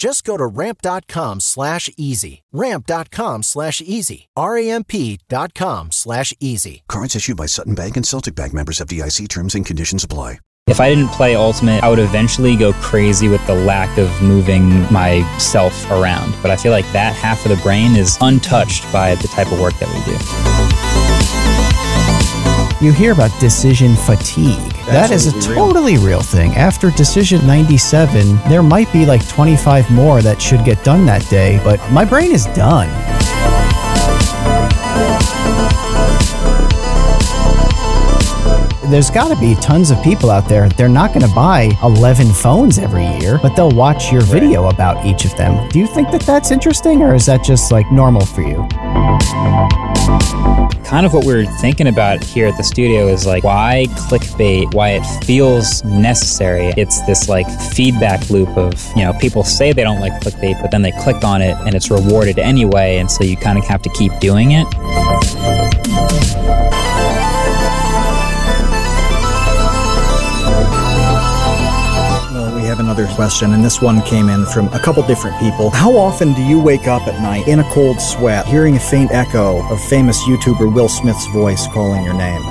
[0.00, 2.42] Just go to ramp.com slash easy.
[2.52, 4.30] Ramp.com slash easy.
[4.34, 6.84] R-A-M-P dot com slash easy.
[6.88, 10.38] Cards issued by Sutton Bank and Celtic Bank members FDIC terms and conditions apply.
[10.68, 14.90] If I didn't play Ultimate, I would eventually go crazy with the lack of moving
[14.90, 16.34] myself around.
[16.40, 19.60] But I feel like that half of the brain is untouched by the type of
[19.60, 20.69] work that we do.
[22.80, 26.06] You hear about decision fatigue that is a totally real.
[26.06, 26.56] real thing.
[26.56, 31.60] After decision 97, there might be like 25 more that should get done that day,
[31.62, 32.88] but my brain is done.
[38.90, 40.68] There's got to be tons of people out there.
[40.70, 45.06] They're not going to buy 11 phones every year, but they'll watch your video about
[45.06, 45.68] each of them.
[45.68, 48.66] Do you think that that's interesting, or is that just like normal for you?
[50.84, 54.90] Kind of what we're thinking about here at the studio is like why clickbait, why
[54.90, 56.72] it feels necessary.
[56.76, 60.72] It's this like feedback loop of, you know, people say they don't like clickbait, but
[60.72, 62.96] then they click on it and it's rewarded anyway.
[62.98, 64.66] And so you kind of have to keep doing it.
[73.00, 75.70] Another question, and this one came in from a couple different people.
[75.70, 79.10] How often do you wake up at night in a cold sweat, hearing a faint
[79.10, 82.42] echo of famous YouTuber Will Smith's voice calling your name?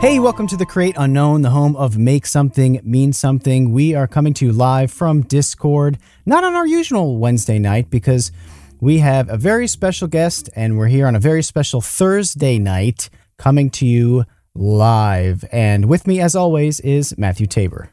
[0.00, 3.72] Hey, welcome to the Create Unknown, the home of Make Something Mean Something.
[3.72, 8.32] We are coming to you live from Discord, not on our usual Wednesday night because
[8.80, 13.10] we have a very special guest and we're here on a very special Thursday night
[13.36, 14.24] coming to you
[14.56, 15.44] live.
[15.52, 17.90] And with me, as always, is Matthew Tabor.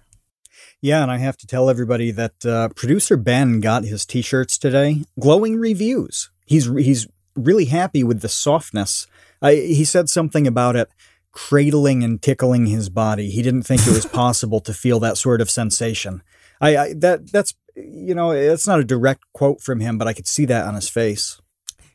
[0.82, 5.04] Yeah, and I have to tell everybody that uh, producer Ben got his T-shirts today.
[5.20, 6.30] Glowing reviews.
[6.46, 9.08] He's he's really happy with the softness.
[9.42, 10.90] I, he said something about it
[11.34, 13.30] cradling and tickling his body.
[13.30, 16.24] He didn't think it was possible to feel that sort of sensation.
[16.62, 20.14] I, I that that's you know it's not a direct quote from him, but I
[20.14, 21.42] could see that on his face.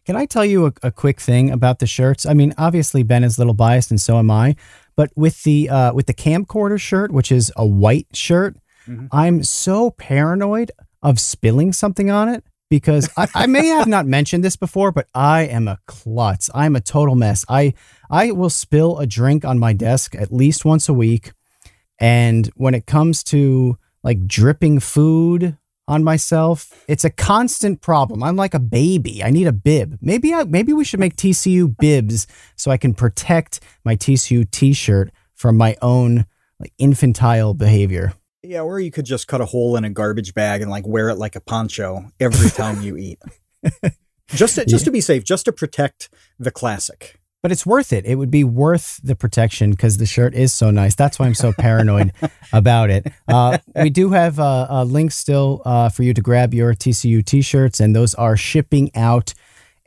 [0.08, 2.24] Can I tell you a, a, quick thing about the shirts?
[2.24, 4.56] I mean, obviously Ben is a little biased, and so am I.
[4.96, 9.08] But with the uh, with the camcorder shirt, which is a white shirt, mm-hmm.
[9.12, 10.70] I'm so paranoid
[11.02, 15.08] of spilling something on it because I, I, may have not mentioned this before, but
[15.14, 16.48] I am a klutz.
[16.54, 17.44] I'm a total mess.
[17.46, 17.74] I
[18.10, 21.32] I will spill a drink on my desk at least once a week,
[21.98, 25.58] and when it comes to like dripping food
[25.88, 26.84] on myself.
[26.86, 28.22] It's a constant problem.
[28.22, 29.24] I'm like a baby.
[29.24, 29.98] I need a bib.
[30.00, 35.10] Maybe I, maybe we should make TCU bibs so I can protect my TCU t-shirt
[35.34, 36.26] from my own
[36.60, 38.12] like infantile behavior.
[38.42, 41.08] Yeah, or you could just cut a hole in a garbage bag and like wear
[41.08, 43.18] it like a poncho every time you eat.
[44.28, 44.84] just to, just yeah.
[44.84, 48.04] to be safe, just to protect the classic but it's worth it.
[48.04, 50.94] It would be worth the protection because the shirt is so nice.
[50.94, 52.12] That's why I'm so paranoid
[52.52, 53.06] about it.
[53.26, 57.24] Uh, we do have uh, a link still uh, for you to grab your TCU
[57.24, 59.34] t-shirts, and those are shipping out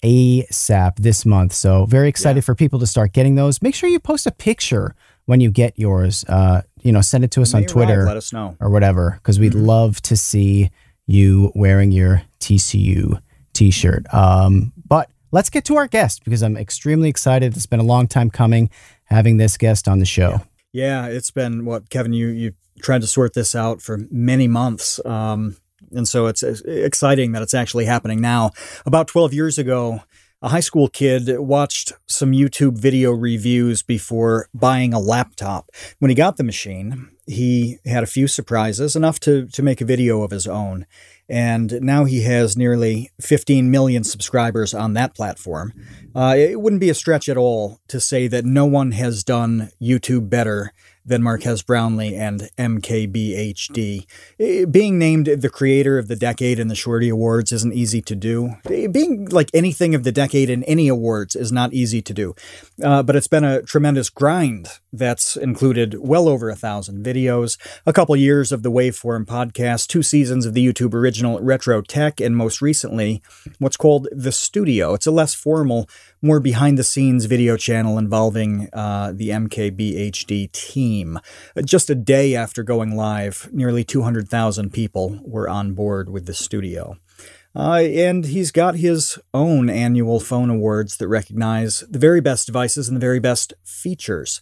[0.03, 1.53] ASAP this month.
[1.53, 2.45] So very excited yeah.
[2.45, 3.61] for people to start getting those.
[3.61, 4.95] Make sure you post a picture
[5.25, 6.25] when you get yours.
[6.27, 7.99] Uh, you know, send it to us on Twitter.
[7.99, 9.65] Arrive, let us know or whatever because we'd mm-hmm.
[9.65, 10.71] love to see
[11.05, 13.21] you wearing your TCU
[13.53, 14.11] t-shirt.
[14.13, 14.80] Um, but
[15.31, 17.55] let's get to our guest because I'm extremely excited.
[17.55, 18.69] It's been a long time coming
[19.05, 20.41] having this guest on the show.
[20.73, 25.03] Yeah, it's been what Kevin you you tried to sort this out for many months.
[25.05, 25.57] Um,
[25.91, 28.51] and so it's exciting that it's actually happening now.
[28.85, 30.01] About 12 years ago,
[30.41, 35.69] a high school kid watched some YouTube video reviews before buying a laptop.
[35.99, 39.85] When he got the machine, he had a few surprises, enough to, to make a
[39.85, 40.85] video of his own.
[41.31, 45.71] And now he has nearly 15 million subscribers on that platform.
[46.13, 49.71] Uh, it wouldn't be a stretch at all to say that no one has done
[49.81, 50.73] YouTube better
[51.05, 54.05] than Marques Brownlee and MKBHD.
[54.41, 58.15] Eh, being named the creator of the decade in the Shorty Awards isn't easy to
[58.15, 58.55] do.
[58.69, 62.35] Eh, being like anything of the decade in any awards is not easy to do.
[62.83, 67.93] Uh, but it's been a tremendous grind that's included well over a thousand videos, a
[67.93, 72.35] couple years of the Waveform podcast, two seasons of the YouTube original Retro Tech, and
[72.35, 73.21] most recently,
[73.59, 74.93] what's called The Studio.
[74.93, 75.89] It's a less formal,
[76.21, 81.19] more behind the scenes video channel involving uh, the MKBHD team.
[81.63, 86.97] Just a day after going live, nearly 200,000 people were on board with the studio.
[87.55, 92.87] Uh, and he's got his own annual phone awards that recognize the very best devices
[92.87, 94.41] and the very best features.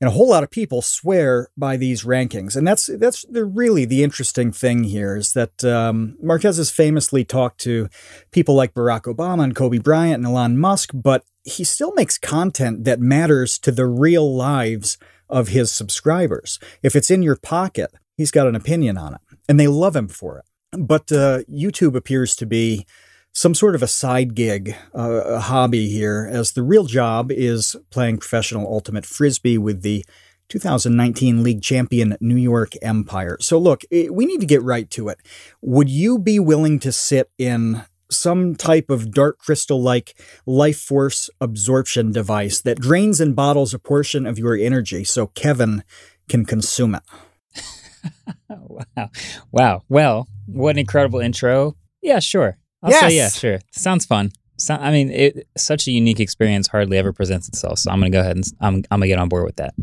[0.00, 3.84] And a whole lot of people swear by these rankings, and that's that's the, really
[3.84, 7.88] the interesting thing here is that um, Marques has famously talked to
[8.30, 12.84] people like Barack Obama and Kobe Bryant and Elon Musk, but he still makes content
[12.84, 14.98] that matters to the real lives
[15.28, 16.60] of his subscribers.
[16.82, 20.08] If it's in your pocket, he's got an opinion on it, and they love him
[20.08, 20.44] for it.
[20.78, 22.86] But uh, YouTube appears to be
[23.38, 27.76] some sort of a side gig, uh, a hobby here, as the real job is
[27.88, 30.04] playing professional ultimate frisbee with the
[30.48, 33.36] 2019 league champion New York Empire.
[33.40, 35.20] So, look, we need to get right to it.
[35.62, 41.30] Would you be willing to sit in some type of dark crystal like life force
[41.40, 45.84] absorption device that drains and bottles a portion of your energy so Kevin
[46.28, 47.02] can consume it?
[48.48, 49.10] wow.
[49.52, 49.82] Wow.
[49.88, 51.76] Well, what an incredible intro.
[52.02, 52.58] Yeah, sure.
[52.82, 53.00] I'll yes.
[53.00, 53.58] say yeah, sure.
[53.72, 54.30] Sounds fun.
[54.56, 57.78] So, I mean, it, such a unique experience hardly ever presents itself.
[57.78, 59.56] So I'm going to go ahead and I'm, I'm going to get on board with
[59.56, 59.74] that.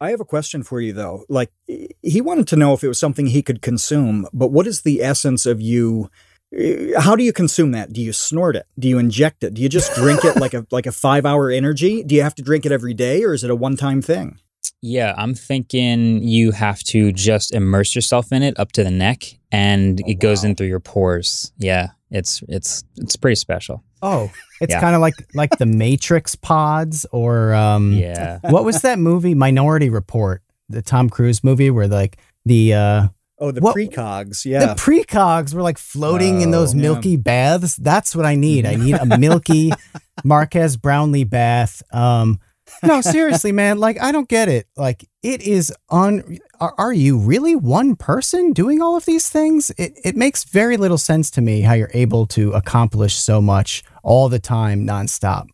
[0.00, 1.24] I have a question for you though.
[1.28, 4.82] Like he wanted to know if it was something he could consume, but what is
[4.82, 6.10] the essence of you
[6.52, 7.92] eh, how do you consume that?
[7.92, 8.66] Do you snort it?
[8.76, 9.54] Do you inject it?
[9.54, 12.02] Do you just drink it like a like a 5-hour energy?
[12.02, 14.40] Do you have to drink it every day or is it a one-time thing?
[14.80, 19.24] Yeah, I'm thinking you have to just immerse yourself in it up to the neck
[19.52, 20.50] and oh, it goes wow.
[20.50, 21.52] in through your pores.
[21.58, 23.84] Yeah, it's it's it's pretty special.
[24.00, 24.80] Oh, it's yeah.
[24.80, 28.40] kind of like like the Matrix pods, or um, yeah.
[28.50, 33.08] What was that movie, Minority Report, the Tom Cruise movie, where like the uh,
[33.38, 37.16] oh the what, precogs, yeah, the precogs were like floating oh, in those milky yeah.
[37.18, 37.76] baths.
[37.76, 38.66] That's what I need.
[38.66, 39.70] I need a milky
[40.24, 41.82] Marques Brownlee bath.
[41.94, 42.40] Um,
[42.82, 43.78] no, seriously, man.
[43.78, 44.66] Like, I don't get it.
[44.76, 46.38] Like, it is on.
[46.60, 49.70] Are, are, you really one person doing all of these things?
[49.78, 53.82] It, it makes very little sense to me how you're able to accomplish so much
[54.02, 55.46] all the time, nonstop.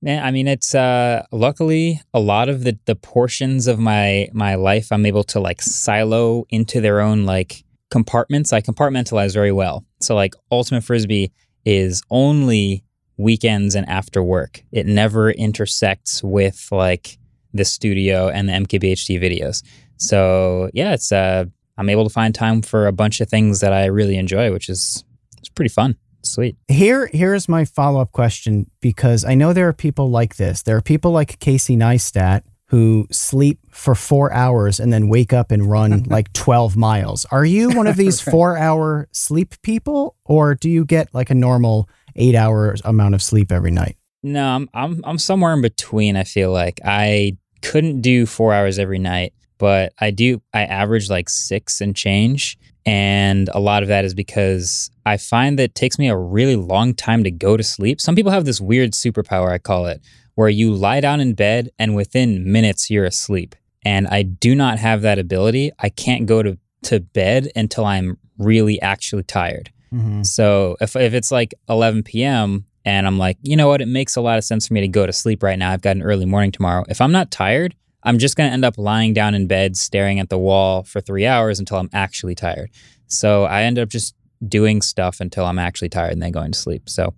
[0.00, 4.56] Man, I mean, it's uh, luckily a lot of the the portions of my my
[4.56, 8.52] life I'm able to like silo into their own like compartments.
[8.52, 9.84] I compartmentalize very well.
[10.00, 11.30] So, like, ultimate frisbee
[11.64, 12.84] is only
[13.22, 14.62] weekends and after work.
[14.72, 17.18] It never intersects with like
[17.54, 19.62] the studio and the MKBHD videos.
[19.96, 21.44] So yeah, it's uh,
[21.78, 24.68] I'm able to find time for a bunch of things that I really enjoy, which
[24.68, 25.04] is
[25.38, 25.96] it's pretty fun.
[26.24, 26.56] Sweet.
[26.68, 30.62] Here, here's my follow up question because I know there are people like this.
[30.62, 35.50] There are people like Casey Neistat who sleep for four hours and then wake up
[35.50, 37.26] and run like 12 miles.
[37.26, 41.34] Are you one of these four hour sleep people, or do you get like a
[41.34, 43.96] normal eight hours amount of sleep every night?
[44.22, 46.16] No, I'm I'm I'm somewhere in between.
[46.16, 50.42] I feel like I couldn't do four hours every night, but I do.
[50.54, 55.58] I average like six and change, and a lot of that is because I find
[55.58, 58.00] that it takes me a really long time to go to sleep.
[58.00, 60.00] Some people have this weird superpower, I call it,
[60.34, 63.54] where you lie down in bed and within minutes you're asleep.
[63.84, 65.72] And I do not have that ability.
[65.78, 69.70] I can't go to, to bed until I'm really actually tired.
[69.92, 70.22] Mm-hmm.
[70.22, 72.66] So if, if it's like 11 p.m.
[72.84, 74.88] and I'm like, you know what, it makes a lot of sense for me to
[74.88, 75.70] go to sleep right now.
[75.70, 76.84] I've got an early morning tomorrow.
[76.88, 80.18] If I'm not tired, I'm just going to end up lying down in bed staring
[80.18, 82.70] at the wall for three hours until I'm actually tired.
[83.06, 84.14] So I end up just
[84.46, 86.88] doing stuff until I'm actually tired and then going to sleep.
[86.88, 87.14] So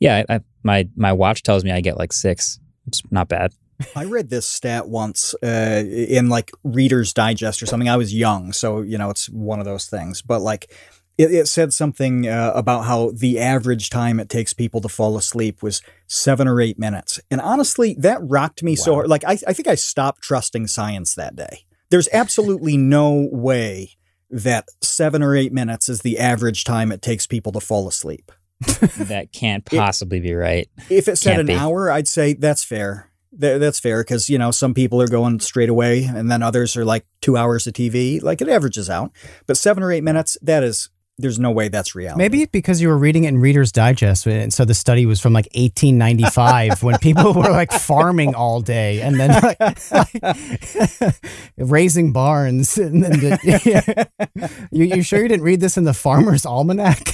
[0.00, 2.58] yeah, I, my my watch tells me I get like six.
[2.86, 3.52] It's not bad.
[3.94, 7.88] I read this stat once uh, in like Reader's Digest or something.
[7.88, 10.20] I was young, so you know it's one of those things.
[10.22, 10.72] But like
[11.18, 15.18] it, it said something uh, about how the average time it takes people to fall
[15.18, 17.20] asleep was seven or eight minutes.
[17.28, 18.84] And honestly, that rocked me wow.
[18.84, 19.08] so hard.
[19.08, 21.64] Like, I, I think I stopped trusting science that day.
[21.90, 23.90] There's absolutely no way
[24.30, 28.30] that seven or eight minutes is the average time it takes people to fall asleep.
[28.60, 30.68] that can't possibly it, be right.
[30.90, 31.54] If it said can't an be.
[31.54, 33.10] hour, I'd say that's fair.
[33.32, 36.84] That's fair because, you know, some people are going straight away and then others are
[36.84, 38.20] like two hours of TV.
[38.22, 39.12] Like it averages out.
[39.46, 42.18] But seven or eight minutes, that is there's no way that's reality.
[42.18, 45.32] Maybe because you were reading it in Reader's Digest, and so the study was from
[45.32, 49.58] like 1895 when people were like farming all day and then like,
[51.00, 51.14] like
[51.56, 52.78] raising barns.
[52.78, 54.48] And then the, yeah.
[54.70, 57.08] you, you sure you didn't read this in the Farmer's Almanac?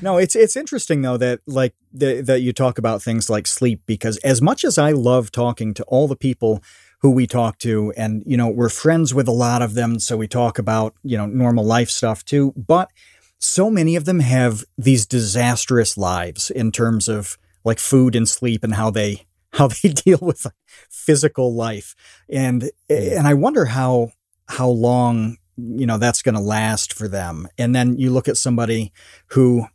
[0.00, 3.82] no, it's it's interesting though that like the, that you talk about things like sleep
[3.86, 6.62] because as much as I love talking to all the people
[7.00, 7.92] who we talk to.
[7.96, 11.16] And you know we're friends with a lot of them so we talk about you
[11.16, 12.52] know normal life stuff too.
[12.56, 12.90] But
[13.38, 18.64] so many of them have these disastrous lives in terms of like food and sleep
[18.64, 20.46] and how they how they deal with
[20.90, 21.94] physical life.
[22.28, 24.12] And and I wonder how
[24.48, 27.48] how long you know that's going to last for them.
[27.56, 28.92] And then you look at somebody
[29.28, 29.66] who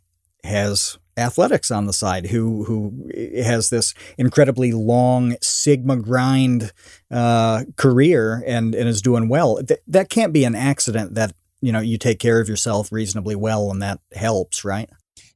[0.44, 3.10] has athletics on the side who who
[3.42, 6.72] has this incredibly long sigma grind
[7.10, 9.62] uh, career and and is doing well.
[9.62, 11.14] Th- that can't be an accident.
[11.14, 14.88] That you know you take care of yourself reasonably well, and that helps, right?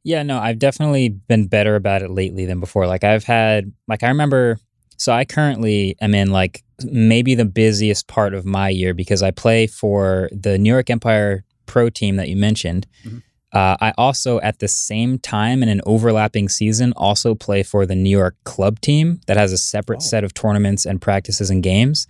[0.04, 2.86] Yeah, no, I've definitely been better about it lately than before.
[2.86, 4.58] Like I've had, like I remember.
[4.96, 9.30] So I currently am in like maybe the busiest part of my year because I
[9.30, 12.86] play for the New York Empire pro team that you mentioned.
[13.04, 13.18] Mm-hmm.
[13.52, 17.94] Uh, I also, at the same time in an overlapping season, also play for the
[17.94, 20.06] New York club team that has a separate oh.
[20.06, 22.06] set of tournaments and practices and games.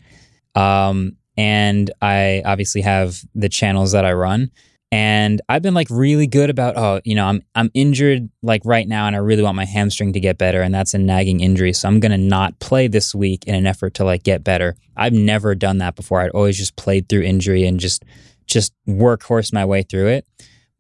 [0.55, 4.51] Um, and I obviously have the channels that I run.
[4.91, 8.89] And I've been like really good about, oh, you know, I'm I'm injured like right
[8.89, 11.75] now, and I really want my hamstring to get better, and that's a nagging injury.
[11.75, 14.77] So I'm gonna not play this week in an effort to like get better.
[14.97, 16.23] I've never done that before.
[16.23, 18.03] I'd always just played through injury and just
[18.47, 20.27] just workhorse my way through it.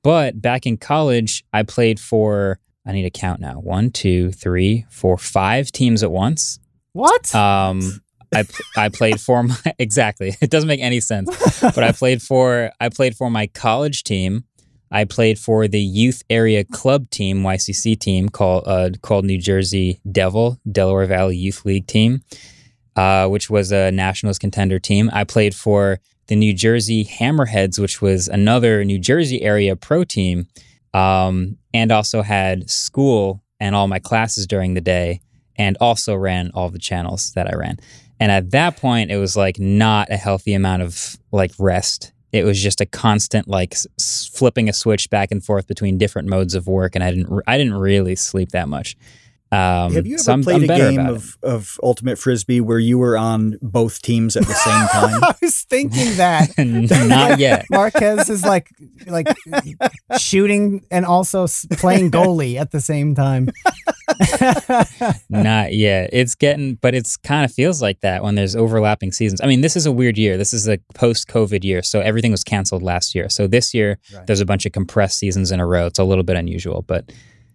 [0.02, 4.86] But back in college, I played for, I need to count now one, two, three,
[4.90, 6.58] four, five teams at once.
[6.92, 7.34] What?
[7.34, 8.00] Um,
[8.34, 8.44] I
[8.76, 10.36] I played for my exactly.
[10.40, 14.44] It doesn't make any sense, but I played for I played for my college team.
[14.90, 20.00] I played for the youth area club team, YCC team called uh, called New Jersey
[20.10, 22.22] Devil Delaware Valley Youth League team,
[22.96, 25.10] uh, which was a Nationals contender team.
[25.12, 30.46] I played for the New Jersey Hammerheads, which was another New Jersey area pro team,
[30.94, 35.20] um, and also had school and all my classes during the day,
[35.56, 37.78] and also ran all the channels that I ran.
[38.20, 42.12] And at that point, it was like not a healthy amount of like rest.
[42.32, 46.28] It was just a constant like s- flipping a switch back and forth between different
[46.28, 48.96] modes of work, and I didn't I didn't really sleep that much.
[49.50, 52.78] Um, Have you ever so I'm, played I'm a game of, of Ultimate Frisbee where
[52.78, 55.24] you were on both teams at the same time?
[55.24, 56.50] I was thinking that.
[57.08, 57.64] Not yet.
[57.70, 58.70] Marques is like
[59.06, 59.26] like
[60.18, 63.48] shooting and also playing goalie at the same time.
[65.30, 66.10] Not yet.
[66.12, 69.40] It's getting, but it's kind of feels like that when there's overlapping seasons.
[69.40, 70.36] I mean, this is a weird year.
[70.36, 73.30] This is a post-COVID year, so everything was canceled last year.
[73.30, 74.26] So this year, right.
[74.26, 75.86] there's a bunch of compressed seasons in a row.
[75.86, 77.10] It's a little bit unusual, but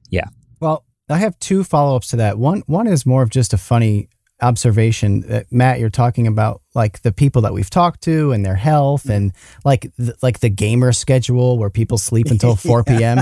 [0.09, 0.25] yeah.
[0.59, 2.37] Well, I have two follow ups to that.
[2.37, 4.09] One one is more of just a funny
[4.41, 8.55] observation that Matt you're talking about like the people that we've talked to and their
[8.55, 9.31] health and
[9.63, 13.21] like the, like the gamer schedule where people sleep until 4 p.m.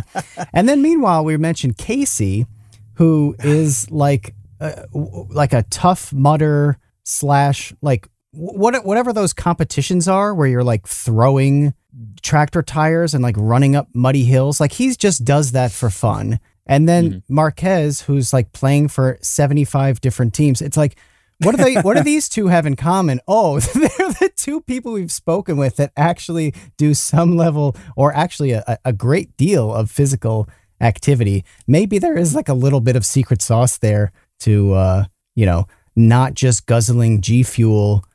[0.53, 2.47] and then meanwhile we mentioned Casey
[2.95, 10.33] who is like uh, like a Tough Mudder slash like what whatever those competitions are
[10.33, 11.73] where you're like throwing
[12.21, 16.39] tractor tires and like running up muddy hills like he just does that for fun
[16.71, 17.33] and then mm-hmm.
[17.35, 20.61] Marques, who's like playing for 75 different teams.
[20.61, 20.97] It's like,
[21.43, 23.19] what do they what do these two have in common?
[23.27, 28.51] Oh, they're the two people we've spoken with that actually do some level or actually
[28.51, 30.47] a, a great deal of physical
[30.79, 31.43] activity.
[31.67, 35.65] Maybe there is like a little bit of secret sauce there to uh, you know,
[35.97, 38.05] not just guzzling G fuel,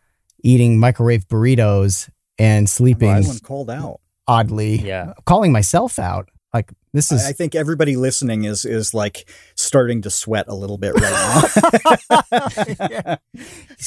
[0.42, 2.08] eating microwave burritos
[2.38, 3.10] and sleeping.
[3.10, 4.00] Everyone called out.
[4.26, 4.76] Oddly.
[4.76, 5.12] Yeah.
[5.26, 6.30] Calling myself out.
[6.56, 7.24] Like this is.
[7.24, 11.42] I think everybody listening is is like starting to sweat a little bit right now.
[12.90, 13.16] yeah.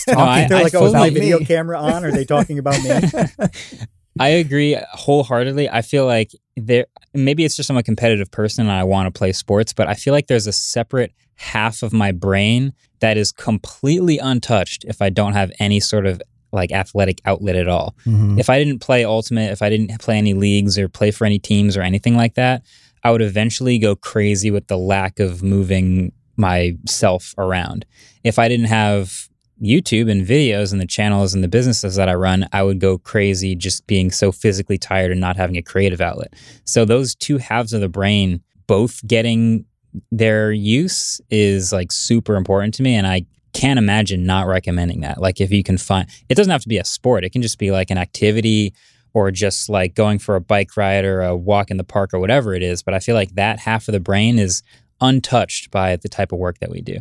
[0.07, 2.05] no, I, They're I like, "Oh, is my video camera on?
[2.05, 2.89] Are they talking about me?"
[4.19, 5.69] I agree wholeheartedly.
[5.69, 6.85] I feel like there
[7.15, 9.95] maybe it's just I'm a competitive person and I want to play sports, but I
[9.95, 15.09] feel like there's a separate half of my brain that is completely untouched if I
[15.09, 16.21] don't have any sort of
[16.51, 17.95] like athletic outlet at all.
[18.05, 18.39] Mm-hmm.
[18.39, 21.39] If I didn't play ultimate, if I didn't play any leagues or play for any
[21.39, 22.63] teams or anything like that,
[23.03, 27.85] I would eventually go crazy with the lack of moving myself around.
[28.23, 29.29] If I didn't have
[29.61, 32.97] YouTube and videos and the channels and the businesses that I run, I would go
[32.97, 36.33] crazy just being so physically tired and not having a creative outlet.
[36.63, 39.65] So those two halves of the brain both getting
[40.11, 45.19] their use is like super important to me and I can't imagine not recommending that.
[45.19, 47.23] Like if you can find, it doesn't have to be a sport.
[47.23, 48.73] It can just be like an activity
[49.13, 52.19] or just like going for a bike ride or a walk in the park or
[52.19, 52.83] whatever it is.
[52.83, 54.63] But I feel like that half of the brain is
[55.01, 56.97] untouched by the type of work that we do.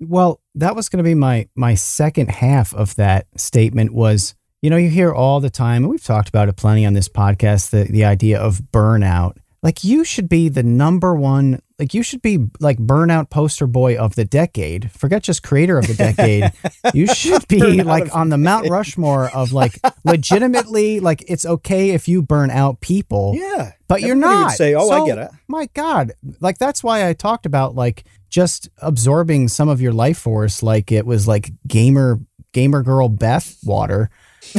[0.00, 4.70] Well, that was going to be my my second half of that statement was, you
[4.70, 7.70] know, you hear all the time, and we've talked about it plenty on this podcast,
[7.70, 9.38] the the idea of burnout.
[9.62, 13.96] Like you should be the number one, like you should be like burnout poster boy
[13.96, 14.92] of the decade.
[14.92, 16.52] Forget just creator of the decade.
[16.94, 22.06] you should be like on the Mount Rushmore of like legitimately like it's okay if
[22.06, 23.34] you burn out people.
[23.34, 23.72] Yeah.
[23.88, 24.52] But you're not.
[24.52, 26.12] say, "Oh, I get it." My God.
[26.40, 30.92] Like that's why I talked about like just absorbing some of your life force like
[30.92, 32.20] it was like gamer
[32.52, 34.10] gamer girl bath water.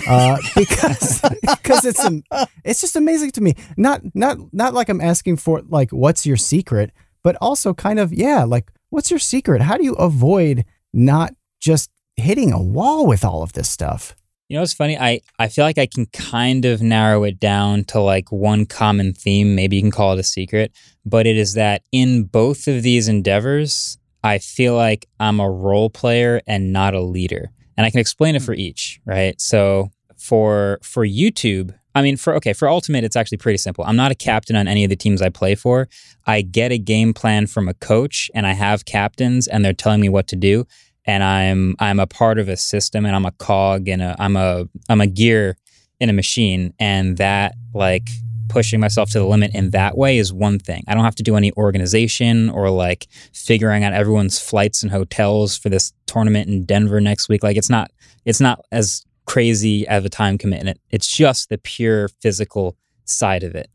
[0.08, 2.24] Uh, because because it's am-
[2.64, 3.56] it's just amazing to me.
[3.78, 6.92] Not not not like I'm asking for like what's your secret,
[7.24, 9.62] but also kind of yeah, like what's your secret?
[9.62, 14.16] How do you avoid not just hitting a wall with all of this stuff?
[14.50, 14.98] You know, it's funny.
[14.98, 19.14] I, I feel like I can kind of narrow it down to like one common
[19.14, 19.54] theme.
[19.54, 20.72] Maybe you can call it a secret,
[21.06, 25.92] but it is that in both of these endeavors, I feel like I'm a role
[25.92, 27.52] player and not a leader.
[27.80, 28.60] And I can explain it for mm-hmm.
[28.60, 29.40] each, right?
[29.40, 33.86] So for for YouTube, I mean, for okay, for Ultimate, it's actually pretty simple.
[33.88, 35.88] I'm not a captain on any of the teams I play for.
[36.28, 40.02] I get a game plan from a coach, and I have captains, and they're telling
[40.02, 40.68] me what to do
[41.06, 44.36] and I'm I'm a part of a system and I'm a cog and a, I'm
[44.36, 45.58] a I'm a gear
[46.00, 48.10] in a machine and that like
[48.50, 50.84] pushing myself to the limit in that way is one thing.
[50.88, 55.58] I don't have to do any organization or like figuring out everyone's flights and hotels
[55.58, 57.44] for this tournament in Denver next week.
[57.44, 57.92] Like it's not
[58.26, 60.80] it's not as crazy of a time commitment.
[60.90, 62.76] It's just the pure physical
[63.06, 63.70] side of it.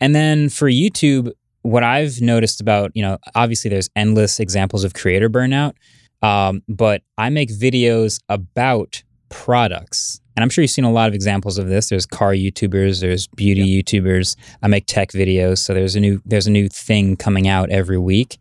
[0.00, 1.30] And then for YouTube,
[1.62, 5.74] what I've noticed about, you know, obviously there's endless examples of creator burnout.
[6.22, 10.20] Um, but I make videos about products.
[10.36, 11.88] And I'm sure you've seen a lot of examples of this.
[11.88, 14.36] There's car YouTubers, there's beauty YouTubers.
[14.62, 17.98] I make tech videos, so there's a new there's a new thing coming out every
[17.98, 18.38] week.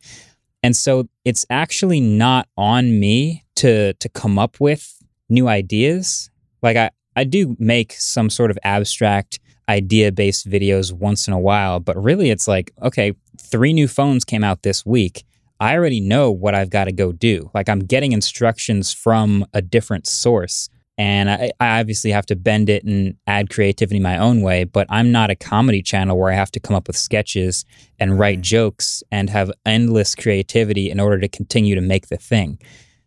[0.64, 6.30] And so it's actually not on me to to come up with new ideas.
[6.62, 11.40] Like I I do make some sort of abstract idea based videos once in a
[11.40, 15.24] while, but really it's like, okay, three new phones came out this week.
[15.60, 17.50] I already know what I've got to go do.
[17.54, 20.70] Like I'm getting instructions from a different source.
[20.98, 24.86] And I, I obviously have to bend it and add creativity my own way, but
[24.89, 27.65] I'm not a comedy channel where I have to come up with sketches
[28.00, 28.44] and write mm.
[28.44, 32.60] jokes and have endless creativity in order to continue to make the thing.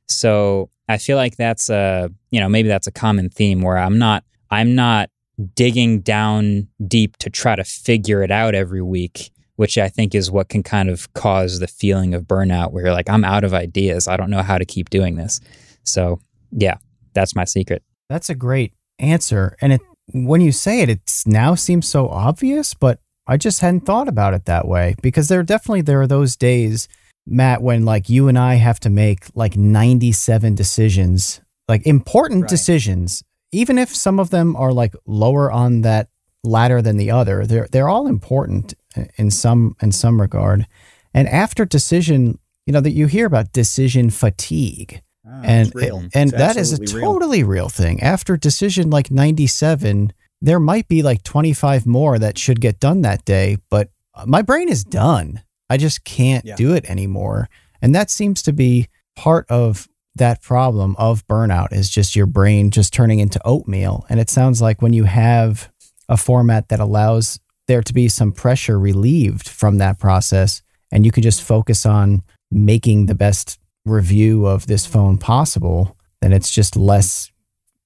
[0.09, 3.99] So I feel like that's a, you know, maybe that's a common theme where I'm
[3.99, 5.11] not, I'm not
[5.55, 10.31] digging down deep to try to figure it out every week which I think is
[10.31, 13.55] what can kind of cause the feeling of burnout where you're like, I'm out of
[13.55, 14.07] ideas.
[14.07, 15.41] I don't know how to keep doing this.
[15.83, 16.21] So,
[16.53, 16.77] yeah,
[17.15, 17.83] that's my secret.
[18.09, 19.57] That's a great answer.
[19.61, 19.81] And it
[20.13, 24.35] when you say it, it now seems so obvious, but I just hadn't thought about
[24.35, 26.89] it that way because there definitely there are those days,
[27.27, 32.51] Matt, when like you and I have to make like 97 decisions, like important Right.
[32.51, 36.09] decisions, even if some of them are like lower on that
[36.45, 37.45] ladder than the other.
[37.45, 38.75] They're they're all important
[39.17, 40.67] in some in some regard.
[41.13, 45.99] And after decision, you know that you hear about decision fatigue Ah, and real.
[46.15, 47.13] and It's that is a absolutely real.
[47.13, 48.03] totally real thing.
[48.03, 53.25] After decision like 97, there might be like 25 more that should get done that
[53.25, 53.91] day, but
[54.27, 55.43] my brain is done.
[55.69, 56.57] I just can't Yeah.
[56.57, 57.49] do it anymore.
[57.83, 62.71] And that seems to be part of that problem of burnout is just your brain
[62.71, 64.07] just turning into oatmeal.
[64.09, 65.71] And it sounds like when you have
[66.09, 70.63] a format that allows there to be some pressure relieved from that process
[70.93, 76.33] and you can just focus on making the best review of this phone possible, then
[76.33, 77.31] it's just less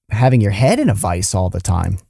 [0.09, 1.99] having your head in a vice all the time.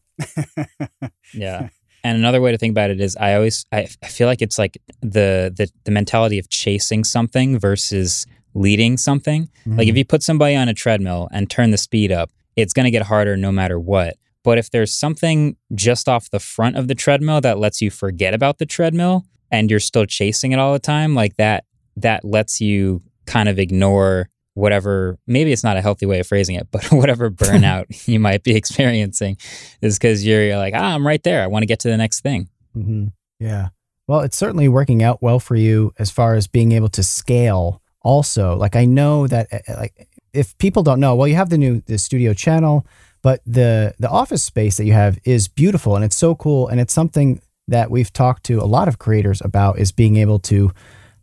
[1.33, 1.69] Yeah.
[2.03, 4.57] And another way to think about it is I always I, I feel like it's
[4.57, 9.49] like the, the the mentality of chasing something versus leading something.
[9.65, 9.97] Like if mm-hmm.
[9.97, 13.03] you put somebody on a treadmill and turn the speed up, it's going to get
[13.03, 14.17] harder no matter what.
[14.43, 18.33] But if there's something just off the front of the treadmill that lets you forget
[18.33, 21.65] about the treadmill and you're still chasing it all the time, like that
[21.97, 26.55] that lets you kind of ignore whatever maybe it's not a healthy way of phrasing
[26.55, 29.37] it, but whatever burnout you might be experiencing
[29.81, 31.41] is because you're, you're like, ah, I'm right there.
[31.41, 32.49] I want to get to the next thing.
[32.73, 33.07] hmm
[33.39, 33.69] Yeah.
[34.07, 37.81] Well, it's certainly working out well for you as far as being able to scale.
[38.01, 41.57] Also, like I know that uh, like if people don't know, well, you have the
[41.57, 42.85] new the studio channel,
[43.21, 46.81] but the the office space that you have is beautiful and it's so cool and
[46.81, 50.71] it's something that we've talked to a lot of creators about is being able to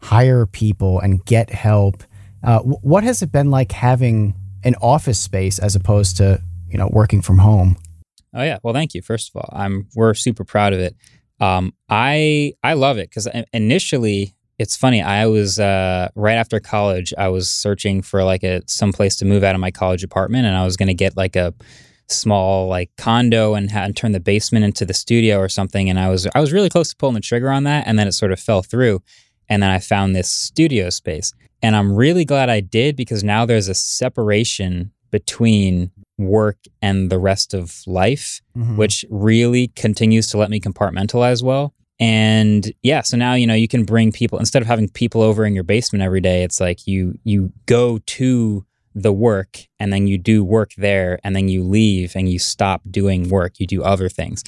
[0.01, 2.03] hire people and get help.
[2.43, 4.35] Uh, what has it been like having
[4.65, 7.77] an office space as opposed to you know working from home?
[8.35, 8.59] Oh yeah.
[8.63, 9.03] Well, thank you.
[9.03, 10.95] First of all, I'm we're super proud of it.
[11.41, 15.01] Um, I I love it because initially it's funny.
[15.01, 17.15] I was uh, right after college.
[17.17, 20.47] I was searching for like a some place to move out of my college apartment,
[20.47, 21.55] and I was going to get like a
[22.11, 25.89] small like condo and, ha- and turn the basement into the studio or something.
[25.89, 28.09] And I was I was really close to pulling the trigger on that, and then
[28.09, 29.01] it sort of fell through.
[29.49, 31.33] And then I found this studio space,
[31.63, 37.19] and I'm really glad I did because now there's a separation between work and the
[37.19, 38.77] rest of life, mm-hmm.
[38.77, 41.75] which really continues to let me compartmentalize well.
[42.01, 45.45] And yeah, so now you know you can bring people instead of having people over
[45.45, 46.45] in your basement every day.
[46.45, 51.35] It's like you you go to the work and then you do work there and
[51.35, 53.59] then you leave and you stop doing work.
[53.59, 54.43] You do other things.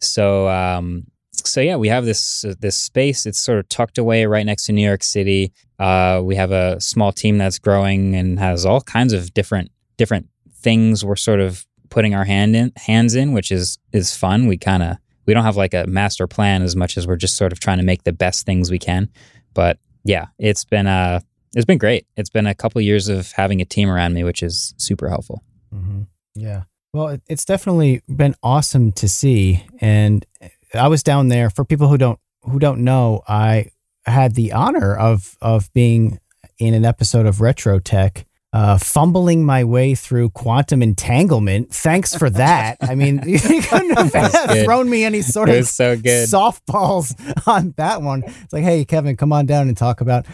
[0.00, 1.06] So um,
[1.46, 3.26] so yeah, we have this uh, this space.
[3.26, 5.52] It's sort of tucked away right next to New York City.
[5.78, 10.28] Uh, we have a small team that's growing and has all kinds of different different
[10.54, 14.46] things we're sort of putting our hand in hands in, which is is fun.
[14.46, 17.36] We kind of we don't have like a master plan as much as we're just
[17.36, 19.08] sort of trying to make the best things we can.
[19.54, 21.20] But yeah, it's been uh
[21.54, 22.06] it's been great.
[22.16, 25.42] It's been a couple years of having a team around me, which is super helpful.
[25.74, 26.02] Mm-hmm.
[26.34, 26.64] Yeah.
[26.92, 30.26] Well, it's definitely been awesome to see, and
[30.74, 31.50] I was down there.
[31.50, 33.66] For people who don't who don't know, I
[34.06, 36.18] had the honor of of being
[36.58, 41.72] in an episode of Retro Tech uh, fumbling my way through quantum entanglement.
[41.72, 42.78] Thanks for that.
[42.80, 46.28] I mean, you couldn't have thrown me any sort of so good.
[46.28, 47.14] softballs
[47.46, 48.24] on that one.
[48.26, 50.26] It's like, hey, Kevin, come on down and talk about,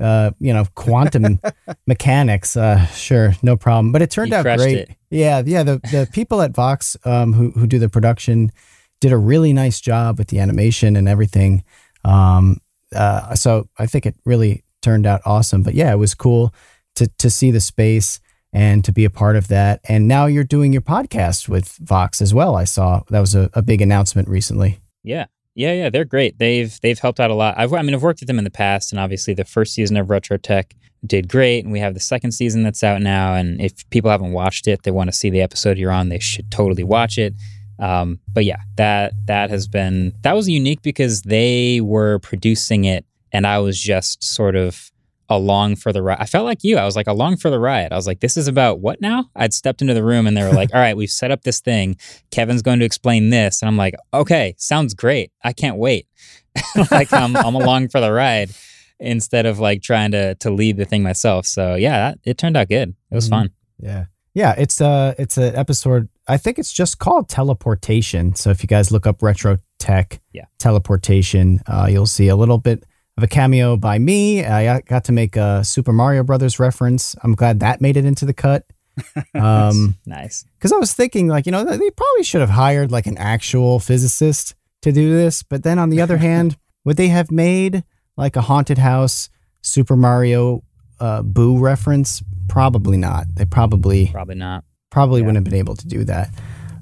[0.00, 1.40] uh, you know, quantum
[1.86, 2.56] mechanics.
[2.56, 3.92] Uh, sure, no problem.
[3.92, 4.78] But it turned you out great.
[4.78, 4.90] It.
[5.10, 5.62] Yeah, yeah.
[5.62, 8.52] The the people at Vox um, who who do the production
[9.00, 11.64] did a really nice job with the animation and everything.
[12.04, 12.58] Um,
[12.94, 15.62] uh, so I think it really turned out awesome.
[15.62, 16.54] But yeah, it was cool
[16.96, 18.20] to to see the space
[18.52, 19.80] and to be a part of that.
[19.88, 22.56] And now you're doing your podcast with Vox as well.
[22.56, 24.80] I saw that was a, a big announcement recently.
[25.02, 25.26] Yeah.
[25.54, 26.38] Yeah, yeah, they're great.
[26.38, 27.54] They've they've helped out a lot.
[27.56, 29.96] I've, I mean, I've worked with them in the past, and obviously the first season
[29.96, 30.74] of Retro Tech
[31.06, 33.32] did great, and we have the second season that's out now.
[33.32, 36.18] And if people haven't watched it, they want to see the episode you're on, they
[36.18, 37.34] should totally watch it.
[37.78, 43.04] Um, but yeah, that that has been that was unique because they were producing it,
[43.32, 44.90] and I was just sort of
[45.28, 46.18] along for the ride.
[46.20, 46.76] I felt like you.
[46.76, 47.92] I was like along for the ride.
[47.92, 49.30] I was like, this is about what now?
[49.34, 51.60] I'd stepped into the room and they were like, all right, we've set up this
[51.60, 51.96] thing.
[52.30, 53.62] Kevin's going to explain this.
[53.62, 55.32] And I'm like, okay, sounds great.
[55.42, 56.06] I can't wait.
[56.90, 58.50] like I'm, I'm along for the ride
[58.98, 61.46] instead of like trying to to lead the thing myself.
[61.46, 62.94] So yeah, that, it turned out good.
[63.10, 63.34] It was mm-hmm.
[63.34, 63.50] fun.
[63.78, 64.04] Yeah.
[64.36, 68.34] Yeah, it's uh it's an episode I think it's just called teleportation.
[68.34, 70.44] So if you guys look up retro tech yeah.
[70.58, 72.84] teleportation, uh, you'll see a little bit
[73.16, 74.44] of a cameo by me.
[74.44, 77.16] I got to make a Super Mario Brothers reference.
[77.22, 78.66] I'm glad that made it into the cut.
[79.34, 80.46] Um, nice.
[80.58, 83.78] Because I was thinking, like, you know, they probably should have hired like an actual
[83.78, 85.42] physicist to do this.
[85.42, 87.84] But then on the other hand, would they have made
[88.16, 89.28] like a haunted house
[89.60, 90.62] Super Mario
[90.98, 92.22] uh, Boo reference?
[92.48, 93.26] Probably not.
[93.34, 94.64] They probably probably not.
[94.90, 95.26] Probably yeah.
[95.26, 96.30] wouldn't have been able to do that.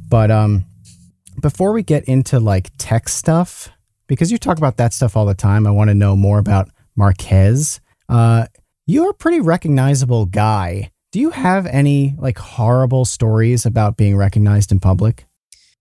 [0.09, 0.67] But um,
[1.41, 3.71] before we get into like tech stuff,
[4.07, 5.67] because you talk about that stuff all the time.
[5.67, 7.81] I want to know more about Marques.
[8.09, 8.47] Uh,
[8.87, 10.91] you're a pretty recognizable guy.
[11.13, 15.27] Do you have any like horrible stories about being recognized in public?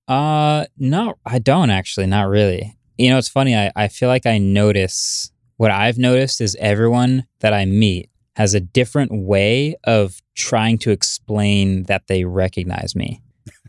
[0.08, 2.08] Uh, no, I don't actually.
[2.08, 2.78] Not really.
[2.98, 3.56] You know, it's funny.
[3.56, 8.54] I, I feel like I notice what I've noticed is everyone that I meet has
[8.54, 13.22] a different way of trying to explain that they recognize me.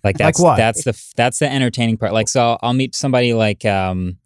[0.02, 2.12] Like that's like that's the that's the entertaining part.
[2.12, 4.18] Like so, I'll, I'll meet somebody like um,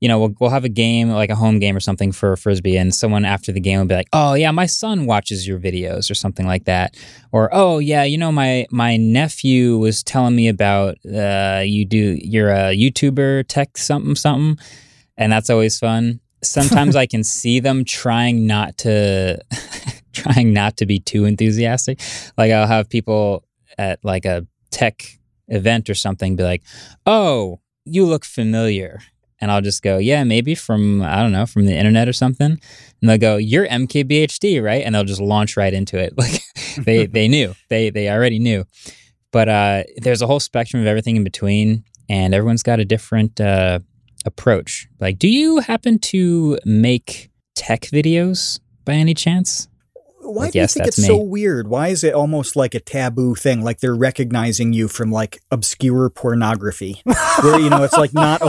[0.00, 2.76] you know, we'll, we'll have a game, like a home game or something for frisbee,
[2.76, 6.10] and someone after the game will be like, "Oh yeah, my son watches your videos"
[6.10, 6.96] or something like that,
[7.32, 12.16] or "Oh yeah, you know, my my nephew was telling me about uh, you do
[12.20, 14.64] you're a YouTuber, tech something something,"
[15.16, 16.20] and that's always fun.
[16.42, 19.38] Sometimes I can see them trying not to
[20.12, 22.00] trying not to be too enthusiastic.
[22.36, 23.44] Like I'll have people
[23.76, 26.62] at like a tech event or something be like,
[27.06, 29.00] "Oh, you look familiar."
[29.40, 32.50] And I'll just go, yeah, maybe from, I don't know, from the internet or something.
[32.50, 34.82] And they'll go, you're MKBHD, right?
[34.84, 36.14] And they'll just launch right into it.
[36.18, 36.42] Like
[36.84, 38.64] they, they knew, they, they already knew.
[39.30, 43.40] But uh, there's a whole spectrum of everything in between, and everyone's got a different
[43.40, 43.80] uh,
[44.24, 44.88] approach.
[45.00, 49.68] Like, do you happen to make tech videos by any chance?
[50.28, 51.06] Why Like, do yes, you think it's me.
[51.06, 51.68] so weird?
[51.68, 53.62] Why is it almost like a taboo thing?
[53.62, 57.00] Like they're recognizing you from like obscure pornography,
[57.42, 58.40] where you know it's like not.
[58.42, 58.48] you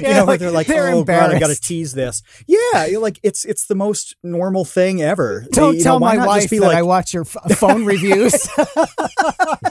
[0.00, 2.22] Yeah, know, where like, they're like, they're oh god, I got to tease this.
[2.46, 5.46] Yeah, like it's it's the most normal thing ever.
[5.52, 7.84] Don't You tell why my wife be that like, I watch your f- uh, phone
[7.84, 8.48] reviews.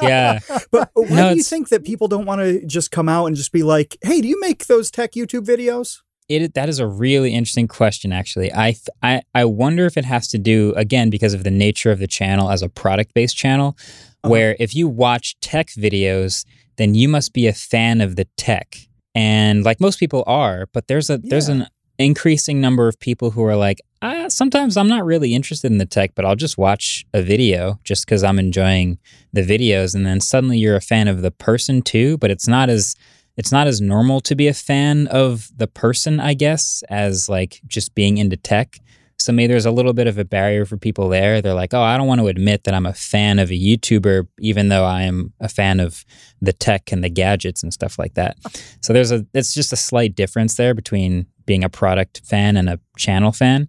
[0.01, 0.39] Yeah.
[0.71, 3.35] But why No, do you think that people don't want to just come out and
[3.35, 6.87] just be like, "Hey, do you make those tech YouTube videos?" It that is a
[6.87, 8.11] really interesting question.
[8.11, 11.51] Actually, I th- I I wonder if it has to do again because of the
[11.51, 13.77] nature of the channel as a product based channel,
[14.23, 14.29] Uh-huh.
[14.31, 18.77] where if you watch tech videos, then you must be a fan of the tech,
[19.15, 20.67] and like most people are.
[20.73, 21.67] But there's a there's an
[21.99, 25.85] increasing number of people who are like, ah, sometimes I'm not really interested in the
[25.85, 28.99] tech, but I'll just watch a video just because I'm enjoying
[29.33, 32.17] the videos, and then suddenly you're a fan of the person too.
[32.17, 32.95] But it's not as
[33.37, 37.61] it's not as normal to be a fan of the person, I guess, as like
[37.67, 38.77] just being into tech.
[39.19, 41.41] So maybe there's a little bit of a barrier for people there.
[41.41, 44.27] They're like, oh, I don't want to admit that I'm a fan of a YouTuber,
[44.39, 46.05] even though I am a fan of
[46.41, 48.37] the tech and the gadgets and stuff like that.
[48.81, 52.69] So there's a, it's just a slight difference there between being a product fan and
[52.69, 53.67] a channel fan.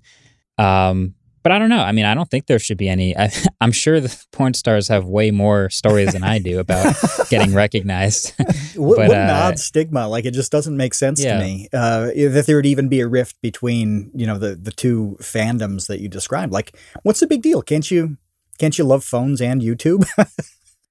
[0.59, 1.81] Um, but I don't know.
[1.83, 3.16] I mean, I don't think there should be any.
[3.16, 6.94] I, I'm sure the porn stars have way more stories than I do about
[7.31, 8.33] getting recognized.
[8.77, 10.07] What, But, what an uh, odd stigma!
[10.07, 11.38] Like it just doesn't make sense Yeah.
[11.38, 14.70] to me uh, that there would even be a rift between you know the the
[14.70, 16.53] two fandoms that you described.
[16.53, 17.61] Like, what's the big deal?
[17.62, 18.18] Can't you
[18.59, 20.05] can't you love phones and YouTube?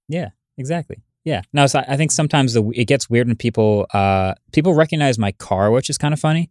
[0.10, 0.98] Yeah, exactly.
[1.24, 1.42] Yeah.
[1.54, 5.18] No, so I I think sometimes the, it gets weird when people uh, people recognize
[5.18, 6.50] my car, which is kind of funny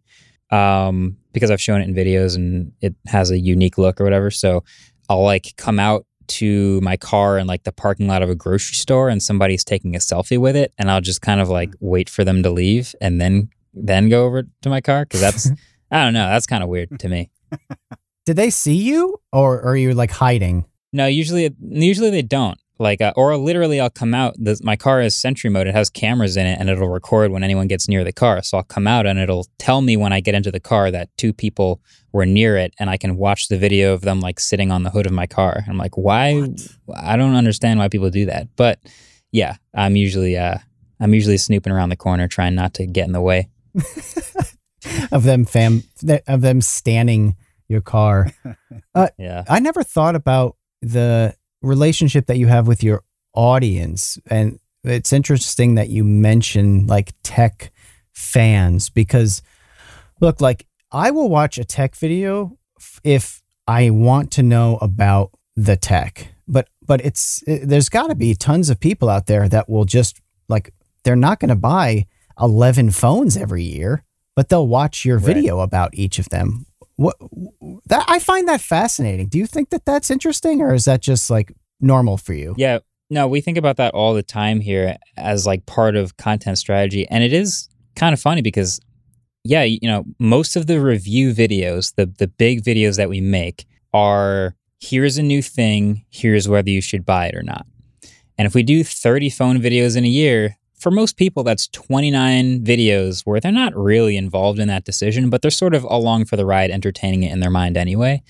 [0.51, 4.29] um, because I've shown it in videos and it has a unique look or whatever.
[4.31, 4.63] So
[5.09, 8.75] I'll like come out to my car in like the parking lot of a grocery
[8.75, 11.87] store and somebody's taking a selfie with it and I'll just kind of like hmm.
[11.87, 15.49] wait for them to leave and then then go over to my car because that's
[15.91, 17.29] I don't know that's kind of weird to me.
[18.27, 20.65] Did they see you, or are you like hiding?
[20.91, 22.59] No, usually usually they don't.
[22.79, 24.35] Like, uh, or literally, I'll come out.
[24.61, 25.67] My car is Sentry mode.
[25.67, 28.41] It has cameras in it, and it'll record when anyone gets near the car.
[28.43, 31.09] So I'll come out, and it'll tell me when I get into the car that
[31.17, 34.71] two people were near it, and I can watch the video of them like sitting
[34.71, 35.63] on the hood of my car.
[35.67, 36.47] I'm like, why?
[36.95, 38.47] I don't understand why people do that.
[38.55, 38.79] But
[39.31, 40.57] yeah, I'm usually uh,
[40.99, 43.49] I'm usually snooping around the corner, trying not to get in the way.
[45.11, 45.83] of them fam
[46.27, 47.35] of them standing
[47.67, 48.31] your car.
[49.19, 49.43] Yeah.
[49.47, 54.17] I never thought about the relationship that you have with your audience.
[54.29, 57.71] And it's interesting that you mention like tech
[58.13, 59.41] fans because
[60.21, 62.57] look, like I will watch a tech video
[63.03, 66.29] if I want to know about the tech.
[66.47, 69.83] But but it's it, there's got to be tons of people out there that will
[69.85, 72.05] just like they're not going to buy
[72.39, 74.03] 11 phones every year,
[74.35, 75.25] but they'll watch your Right.
[75.25, 76.66] video about each of them.
[76.97, 77.15] What
[77.85, 79.27] that I find that fascinating.
[79.27, 82.53] Do you think that that's interesting, or is that just like normal for you?
[82.57, 82.79] Yeah.
[83.09, 87.07] No, we think about that all the time here as like part of content strategy.
[87.07, 88.81] And it is kind of funny because,
[89.45, 93.65] yeah, you know, most of the review videos, the, the big videos that we make
[93.93, 97.65] are here's a new thing, here's whether you should buy it or not.
[98.37, 102.63] And if we do 30 phone videos in a year, for most people, that's 29
[102.63, 106.35] videos where they're not really involved in that decision, but they're sort of along for
[106.35, 108.21] the ride, entertaining it in their mind anyway.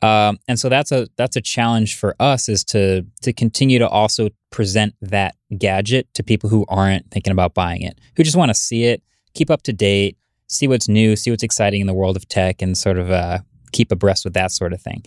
[0.00, 3.88] Um, and so that's a that's a challenge for us is to to continue to
[3.88, 8.50] also present that gadget to people who aren't thinking about buying it, who just want
[8.50, 9.02] to see it,
[9.34, 10.16] keep up to date,
[10.48, 13.38] see what's new, see what's exciting in the world of tech, and sort of uh,
[13.70, 15.04] keep abreast with that sort of thing.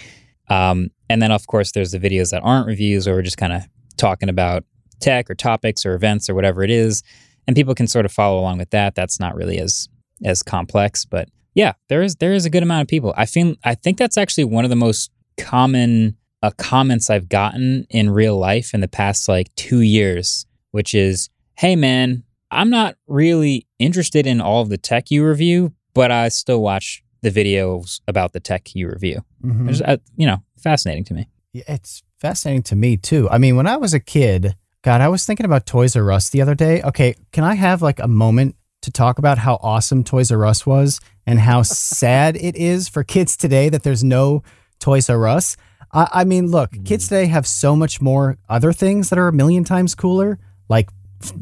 [0.49, 3.51] Um, and then of course there's the videos that aren't reviews, where we're just kind
[3.51, 3.63] of
[3.97, 4.63] talking about
[4.99, 7.03] tech or topics or events or whatever it is,
[7.47, 8.95] and people can sort of follow along with that.
[8.95, 9.87] That's not really as
[10.23, 13.13] as complex, but yeah, there is there is a good amount of people.
[13.17, 17.85] I feel I think that's actually one of the most common uh, comments I've gotten
[17.89, 22.95] in real life in the past like two years, which is, "Hey man, I'm not
[23.07, 28.01] really interested in all of the tech you review, but I still watch the videos
[28.07, 29.69] about the tech you review." Mhm.
[29.69, 31.27] It's, uh, you know, fascinating to me.
[31.53, 33.29] Yeah, It's fascinating to me too.
[33.29, 34.55] I mean, when I was a kid,
[34.85, 36.79] God, I was thinking about Toys R Us the other day.
[36.83, 40.63] Okay, can I have like a moment to talk about how awesome Toys R Us
[40.63, 44.43] was and how sad it is for kids today that there's no
[44.79, 45.57] Toys R Us?
[45.91, 47.09] I, I mean, look, kids mm.
[47.09, 50.37] today have so much more other things that are a million times cooler,
[50.69, 50.91] like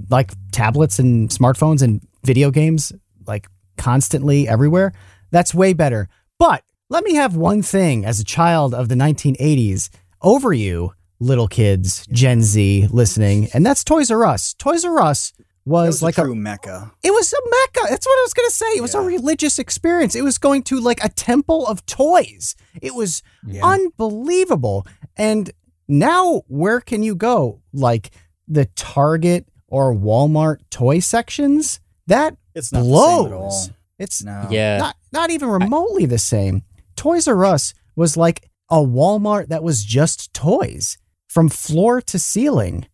[0.09, 2.93] like tablets and smartphones and video games,
[3.27, 4.93] like constantly everywhere.
[5.31, 6.07] That's way better.
[6.39, 9.89] But let me have one thing as a child of the 1980s
[10.21, 14.53] over you, little kids, Gen Z listening, and that's Toys R Us.
[14.55, 15.33] Toys R Us
[15.65, 16.91] was, was like a a, mecca.
[17.03, 17.87] it was a mecca.
[17.89, 18.65] That's what I was going to say.
[18.77, 20.13] It was a religious experience.
[20.15, 22.55] It was going to like a temple of toys.
[22.81, 23.65] It was Yeah.
[23.65, 24.85] unbelievable.
[25.15, 25.51] And
[25.87, 27.61] now where can you go?
[27.73, 28.11] Like
[28.47, 31.79] the Target or Walmart toy sections?
[32.07, 33.27] That It's not the same at all.
[33.27, 33.71] blows.
[33.97, 34.47] It's No.
[34.49, 34.77] Yeah.
[34.79, 36.63] not not even remotely the same.
[36.97, 40.97] Toys R Us was like a Walmart that was just toys
[41.33, 42.85] from floor to ceiling.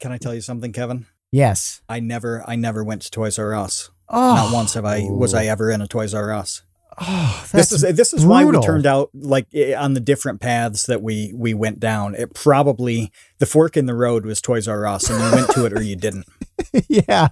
[0.00, 1.06] Can I tell you something, Kevin?
[1.30, 1.80] Yes.
[1.88, 3.90] I never, I never went to Toys R Us.
[4.08, 6.62] Oh, Not once have I was I ever in a Toys R Us.
[7.00, 8.62] Oh, This is this is why we brutal.
[8.62, 12.14] turned out like on the different paths that we we went down.
[12.16, 15.64] It probably the fork in the road was Toys R Us, and you went to
[15.66, 16.26] it or you didn't.
[16.88, 17.28] yeah.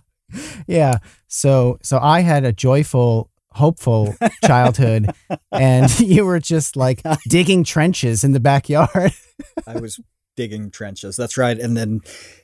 [0.68, 0.98] Yeah.
[1.26, 5.10] So so I had a joyful, hopeful childhood
[5.52, 9.12] and you were just like digging trenches in the backyard.
[9.66, 9.98] I was
[10.36, 11.16] digging trenches.
[11.16, 11.58] That's right.
[11.58, 12.00] And then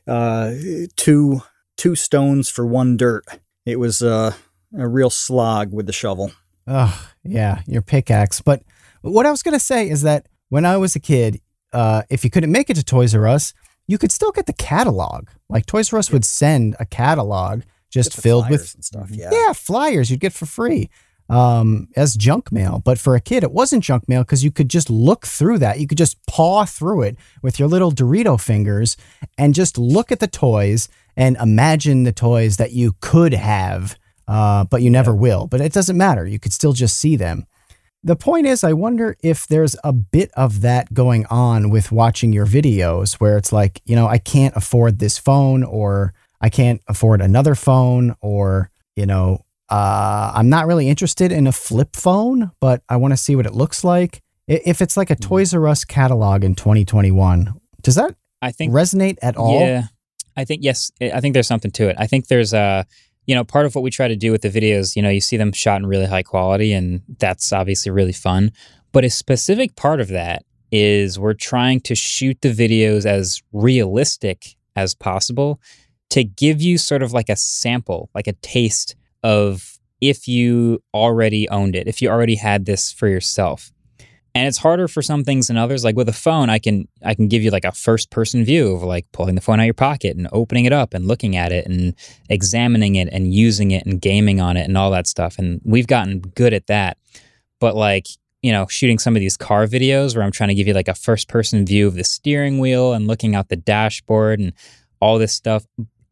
[0.07, 0.53] uh,
[0.97, 1.43] two
[1.77, 3.25] two stones for one dirt.
[3.65, 4.35] It was uh,
[4.77, 6.33] a real slog with the shovel.
[6.67, 8.41] Oh, yeah, your pickaxe.
[8.41, 8.63] But
[9.03, 11.41] what I was going to say is that when I was a kid,
[11.73, 13.55] uh, if you couldn't make it to Toys R Us,
[13.87, 15.29] you could still get the catalog.
[15.49, 19.11] Like Toys R Us would send a catalog just filled with stuff.
[19.11, 19.31] Yeah.
[19.33, 20.89] yeah, flyers you'd get for free
[21.29, 22.83] um, as junk mail.
[22.85, 25.81] But for a kid, it wasn't junk mail because you could just look through that.
[25.81, 28.97] You could just paw through it with your little Dorito fingers
[29.39, 34.65] and just look at the toys and imagine the toys that you could have, uh,
[34.65, 35.47] but you never will.
[35.47, 36.27] But it doesn't matter.
[36.27, 37.47] You could still just see them.
[38.05, 42.33] The point is, I wonder if there's a bit of that going on with watching
[42.33, 46.83] your videos where it's like, you know, I can't afford this phone or I can't
[46.89, 52.51] afford another phone or, you know, uh, I'm not really interested in a flip phone,
[52.61, 54.21] but I want to see what it looks like.
[54.47, 59.17] If it's like a Toys R Us catalog in 2021, does that I think resonate
[59.23, 59.61] at all?
[59.61, 59.85] Yeah,
[60.37, 60.93] I think yes.
[61.01, 61.97] I think there's something to it.
[61.99, 62.85] I think there's a,
[63.25, 64.95] you know, part of what we try to do with the videos.
[64.95, 68.53] You know, you see them shot in really high quality, and that's obviously really fun.
[68.93, 74.57] But a specific part of that is we're trying to shoot the videos as realistic
[74.77, 75.63] as possible
[76.11, 81.49] to give you sort of like a sample, like a taste of if you already
[81.49, 83.73] owned it, if you already had this for yourself.
[84.35, 85.85] And it's harder for some things than others.
[85.85, 88.75] Like with a phone i can i can give you like a first person view
[88.75, 91.37] of like pulling the phone out of your pocket and opening it up and looking
[91.37, 91.95] at it and
[92.29, 95.39] examining it and using it and gaming on it and all that stuff.
[95.39, 96.97] And we've gotten good at that.
[97.61, 98.07] But like
[98.43, 100.89] you know shooting some of these car videos where i'm trying to give you like
[100.89, 104.53] a first person view of the steering wheel and looking out the dashboard and
[105.01, 105.65] all this stuff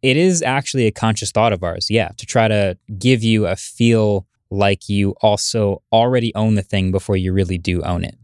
[0.03, 3.57] it is actually a conscious thought of ours yeah to try to give you a
[3.57, 8.17] feel like you also already own the thing before you really do own it.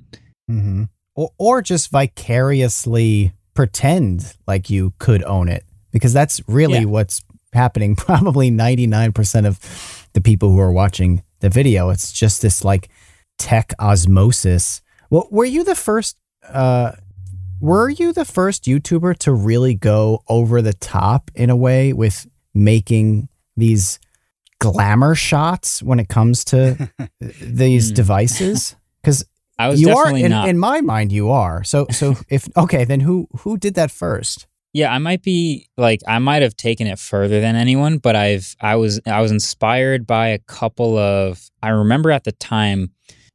[0.49, 0.85] hmm
[1.15, 6.85] Or, or just vicariously pretend like you could own it because that's really Yeah.
[6.87, 7.95] what's happening.
[8.11, 12.89] Probably 99% of the people who are watching the video, it's just this like
[13.39, 14.83] tech osmosis.
[15.11, 16.17] Well, were you the first,
[16.49, 16.93] uh,
[17.61, 22.27] were you the first YouTuber to really go over the top in a way with
[22.55, 23.99] making these
[24.59, 26.90] glamour shots when it comes to
[27.21, 27.95] these Hmm.
[27.95, 28.77] devices?
[29.03, 29.25] Because
[29.59, 30.49] I was you are definitely in, not.
[30.49, 34.47] in my mind you are so so if okay then who who did that first
[34.75, 38.55] yeah, I might be like I might have taken it further than anyone, but I've
[38.61, 42.90] I was I was inspired by a couple of I remember at the time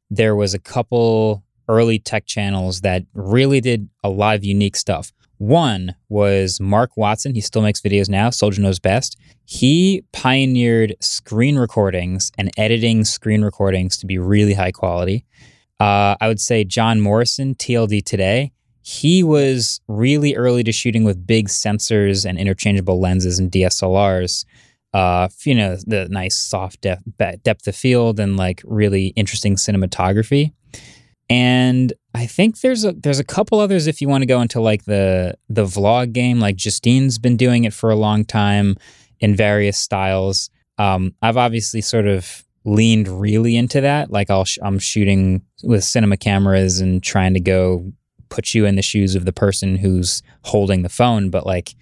[0.08, 5.10] there was a couple early tech channels that really did a lot of unique stuff.
[5.38, 7.34] One was Mark Watson.
[7.34, 8.30] He still makes videos now.
[8.30, 9.18] Soldier Knows Best.
[9.44, 15.24] He pioneered screen recordings and editing screen recordings to be really high quality.
[15.80, 18.52] Uh, I would say John Morrison, TLD Today.
[18.82, 24.44] He was really early to shooting with big sensors and interchangeable lenses and DSLRs.
[24.92, 27.02] Uh, you know, the nice soft depth,
[27.42, 30.52] depth of field and like really interesting cinematography.
[31.32, 34.60] And I think there's a there's a couple others if you want to go into
[34.60, 36.40] like the the vlog game.
[36.40, 38.76] Like Justine's been doing it for a long time
[39.18, 40.50] in various styles.
[40.76, 44.10] Um, I've obviously sort of leaned really into that.
[44.10, 47.90] Like I'll sh- I'm shooting with cinema cameras and trying to go
[48.28, 51.30] put you in the shoes of the person who's holding the phone.
[51.30, 51.74] But like,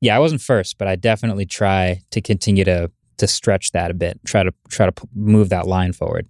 [0.00, 3.94] yeah, I wasn't first, but I definitely try to continue to to stretch that a
[3.94, 4.18] bit.
[4.26, 6.26] Try to try to p- move that line forward.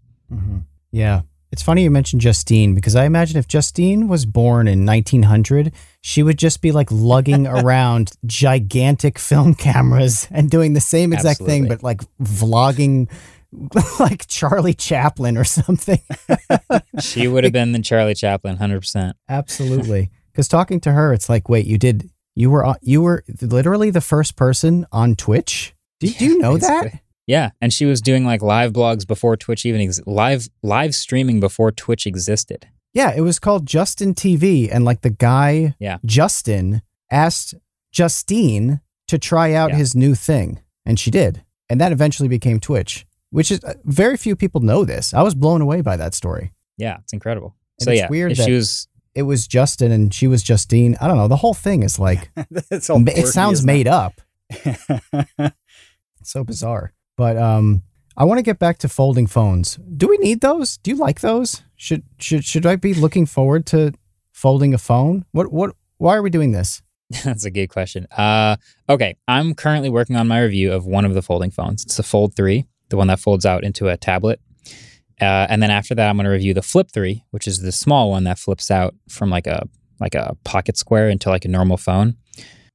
[0.93, 1.23] yeah
[1.57, 6.23] it's funny you mentioned justine because i imagine if justine was born in 1900 she
[6.23, 11.67] would just be like lugging around gigantic film cameras and doing the same exact thing
[11.67, 13.11] but like vlogging
[13.99, 16.01] like charlie chaplin or something
[17.01, 19.17] She would have been the Charlie Chaplin, hundred percent.
[19.29, 20.11] Absolutely.
[20.33, 24.01] Because talking to her, it's like, wait, you did, you were, you were literally the
[24.01, 27.01] first person on Twitch Do, do you know that?
[27.27, 27.33] Basically.
[27.33, 31.41] Yeah, and she was doing like live blogs before Twitch even ex- live live streaming
[31.41, 32.67] before Twitch existed.
[32.95, 35.99] Yeah, it was called Justin TV, and like the guy Yeah.
[36.05, 37.55] Justin asked
[37.93, 39.77] Justine to try out Yeah.
[39.77, 43.07] his new thing, and she did, and that eventually became Twitch.
[43.31, 45.13] Which is uh, very few people know this.
[45.13, 46.53] I was blown away by that story.
[46.79, 47.55] Yeah, it's incredible.
[47.81, 50.97] And so it's yeah, weird that- she was It was Justin, and she was Justine.
[51.01, 51.27] I don't know.
[51.29, 52.31] The whole thing is like
[52.71, 54.21] it's it sounds isn't made up.
[54.51, 55.53] it?
[56.21, 56.93] It's so bizarre.
[57.17, 57.83] But um,
[58.17, 59.77] I want to get back to folding phones.
[59.97, 60.79] Do we need those?
[60.79, 61.63] Do you like those?
[61.77, 63.93] Should should should I be looking forward to
[64.33, 65.25] folding a phone?
[65.33, 65.75] What what?
[65.99, 66.83] Why are we doing this?
[67.25, 68.07] That's a good question.
[68.11, 68.57] Uh,
[68.89, 71.85] okay, I'm currently working on my review of one of the folding phones.
[71.85, 74.41] It's the Fold 3, the one that folds out into a tablet.
[75.21, 77.73] Uh, and then after that, I'm going to review the Flip 3, which is the
[77.73, 81.49] small one that flips out from like a like a pocket square into like a
[81.49, 82.17] normal phone.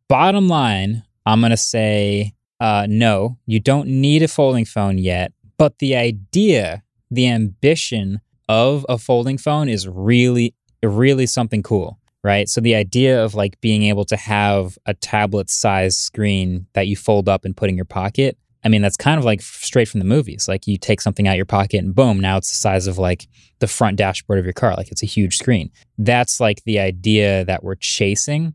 [0.08, 5.34] Bottom line, I'm going to say uh, no, you don't need a folding phone yet.
[5.58, 12.48] But the idea, the ambition of a folding phone is really, really something cool right?
[12.48, 16.96] So the idea of like being able to have a tablet size screen that you
[16.96, 18.38] fold up and put in your pocket.
[18.64, 20.48] I mean, that's kind of like straight from the movies.
[20.48, 23.28] Like you take something out your pocket and boom, now it's the size of like
[23.58, 24.76] the front dashboard of your car.
[24.76, 25.72] Like it's a huge screen.
[25.98, 28.54] That's like the idea that we're chasing.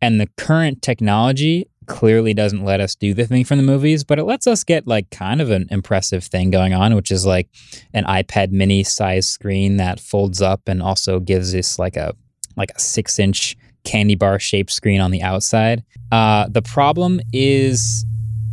[0.00, 4.18] And the current technology clearly doesn't let us do the thing from the movies, but
[4.18, 7.48] it lets us get like kind of an impressive thing going on, which is like
[7.94, 12.14] an iPad mini size screen that folds up and also gives us like a
[12.56, 15.84] like a six inch candy bar shaped screen on the outside.
[16.12, 18.04] Uh, the problem is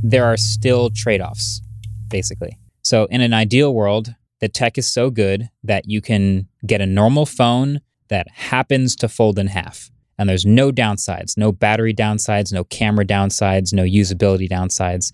[0.03, 1.61] there are still trade offs,
[2.07, 2.57] basically.
[2.83, 6.85] So, in an ideal world, the tech is so good that you can get a
[6.85, 9.89] normal phone that happens to fold in half.
[10.17, 15.11] And there's no downsides, no battery downsides, no camera downsides, no usability downsides.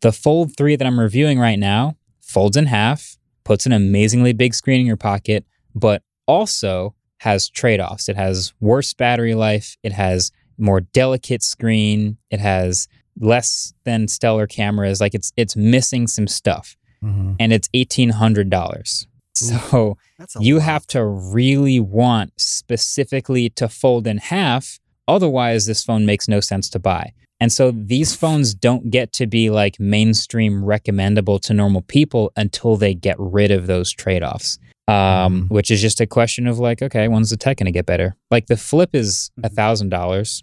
[0.00, 4.54] The Fold 3 that I'm reviewing right now folds in half, puts an amazingly big
[4.54, 8.08] screen in your pocket, but also has trade offs.
[8.08, 12.88] It has worse battery life, it has more delicate screen, it has
[13.18, 15.00] less than stellar cameras.
[15.00, 16.76] Like it's it's missing some stuff.
[17.02, 17.34] Mm-hmm.
[17.38, 19.06] And it's eighteen hundred dollars.
[19.40, 19.96] So
[20.38, 20.64] you lot.
[20.64, 24.78] have to really want specifically to fold in half.
[25.08, 27.12] Otherwise, this phone makes no sense to buy.
[27.40, 32.76] And so these phones don't get to be like mainstream recommendable to normal people until
[32.76, 34.58] they get rid of those trade offs.
[34.88, 35.50] Um, Mhm.
[35.50, 38.16] which is just a question of like, okay, when's the tech going to get better?
[38.32, 40.42] Like the flip is a thousand dollars,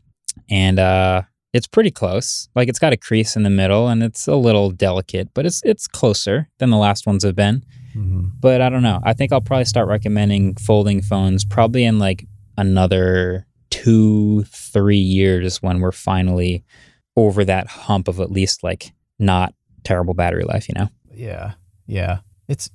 [0.50, 1.24] and uh,
[1.54, 2.48] it's pretty close.
[2.56, 5.62] Like it's got a crease in the middle, and it's a little delicate, but it's
[5.66, 7.64] it's closer than the last ones have been
[7.96, 8.28] Mm-hmm.
[8.40, 9.00] but I don't know.
[9.04, 12.26] I think I'll probably start recommending folding phones probably in like
[12.58, 16.64] another two, three years when we're finally
[17.16, 20.90] over that hump of at least like not terrible battery life, you know?
[21.14, 21.54] Yeah,
[21.88, 22.20] yeah.
[22.48, 22.70] It's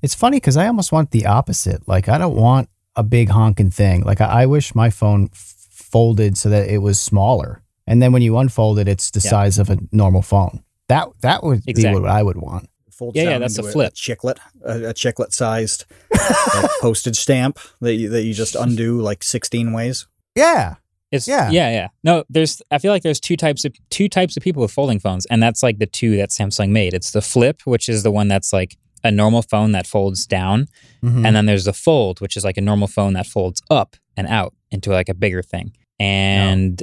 [0.00, 1.86] it's funny because I almost want the opposite.
[1.86, 4.02] Like I don't want a big honking thing.
[4.02, 8.12] Like I, I wish my phone f- folded so that it was smaller, and then
[8.12, 9.30] when you unfold it, it's the Yeah.
[9.30, 10.62] size of a normal phone.
[10.88, 12.00] That that would Exactly.
[12.00, 12.68] be what I would want.
[13.02, 13.92] Folds Yeah, yeah, that's into a flip.
[13.92, 15.84] A chiclet, a, a chiclet sized
[16.14, 20.06] like, postage stamp that you, that you just undo like 16 ways.
[20.36, 20.76] Yeah,
[21.10, 21.50] It's Yeah.
[21.50, 21.88] yeah, yeah.
[22.04, 25.00] No, there's I feel like there's two types of two types of people with folding
[25.00, 26.94] phones, and that's like the two that Samsung made.
[26.94, 30.68] It's the flip, which is the one that's like a normal phone that folds down,
[31.02, 31.26] Mhm.
[31.26, 34.26] and then there's the fold, which is like a normal phone that folds up and
[34.28, 35.72] out into like a bigger thing.
[35.98, 36.82] And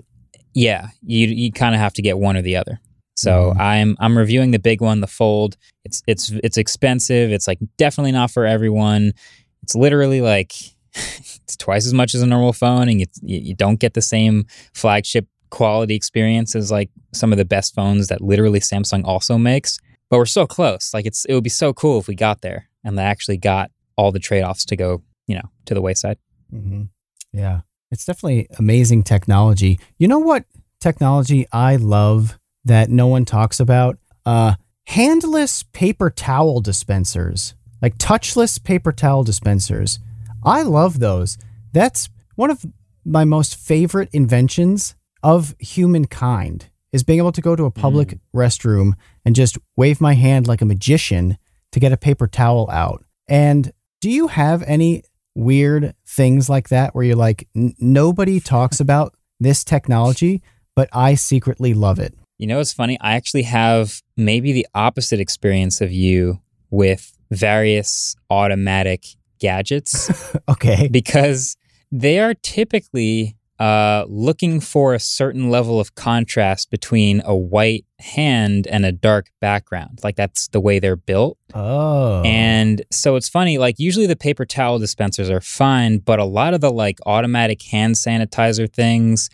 [0.54, 2.80] yeah, you you kind of have to get one or the other.
[3.20, 3.60] So Mhm.
[3.62, 5.58] I'm I'm reviewing the big one, the fold.
[5.86, 7.32] It's it's it's expensive.
[7.32, 9.14] It's like definitely not for everyone.
[9.64, 10.54] It's literally like
[10.96, 14.46] it's twice as much as a normal phone, and you you don't get the same
[14.74, 19.80] flagship quality experience as like some of the best phones that literally Samsung also makes.
[20.10, 20.94] But we're so close.
[20.94, 23.72] Like it's it would be so cool if we got there and they actually got
[23.98, 26.18] all the trade offs to go, you know, to the wayside.
[26.50, 26.84] hmm
[27.34, 27.62] Yeah,
[27.92, 29.80] it's definitely amazing technology.
[29.98, 30.46] You know what
[30.80, 33.98] technology I love that no one talks about?
[34.26, 34.56] Uh,
[34.88, 40.00] handless paper towel dispensers, like touchless paper towel dispensers.
[40.44, 41.38] I love those.
[41.74, 42.66] That's one of
[43.06, 48.94] my most favorite inventions of humankind is being able to go to a public restroom
[49.24, 51.38] and just wave my hand like a magician
[51.72, 53.04] to get a paper towel out.
[53.28, 55.04] And do you have any
[55.36, 60.42] weird things like that where you're like, "N- nobody talks about this technology,
[60.76, 62.18] but I secretly love it?
[62.40, 62.98] You know, it's funny.
[63.02, 66.40] I actually have maybe the opposite experience of you
[66.72, 69.06] with various automatic
[69.40, 70.10] gadgets
[70.50, 70.88] Okay.
[70.90, 71.58] because
[71.92, 78.68] they are typically uh, looking for a certain level of contrast between a white hand
[78.68, 80.00] and a dark background.
[80.02, 81.38] Like that's the way they're built.
[81.54, 82.22] Oh.
[82.24, 86.54] And so it's funny, like usually the paper towel dispensers are fine, but a lot
[86.54, 89.30] of the like automatic hand sanitizer things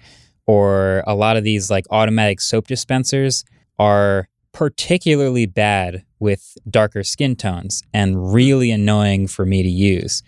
[0.47, 3.43] or a lot of these like automatic soap dispensers
[3.79, 10.23] are particularly bad with darker skin tones and really annoying for me to use.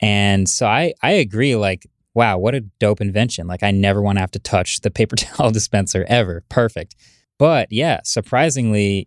[0.00, 3.46] And so I, I agree, like, wow, what a dope invention.
[3.46, 6.44] Like, I never want to have to touch the paper towel dispenser ever.
[6.48, 6.94] Perfect.
[7.38, 9.06] But yeah, surprisingly,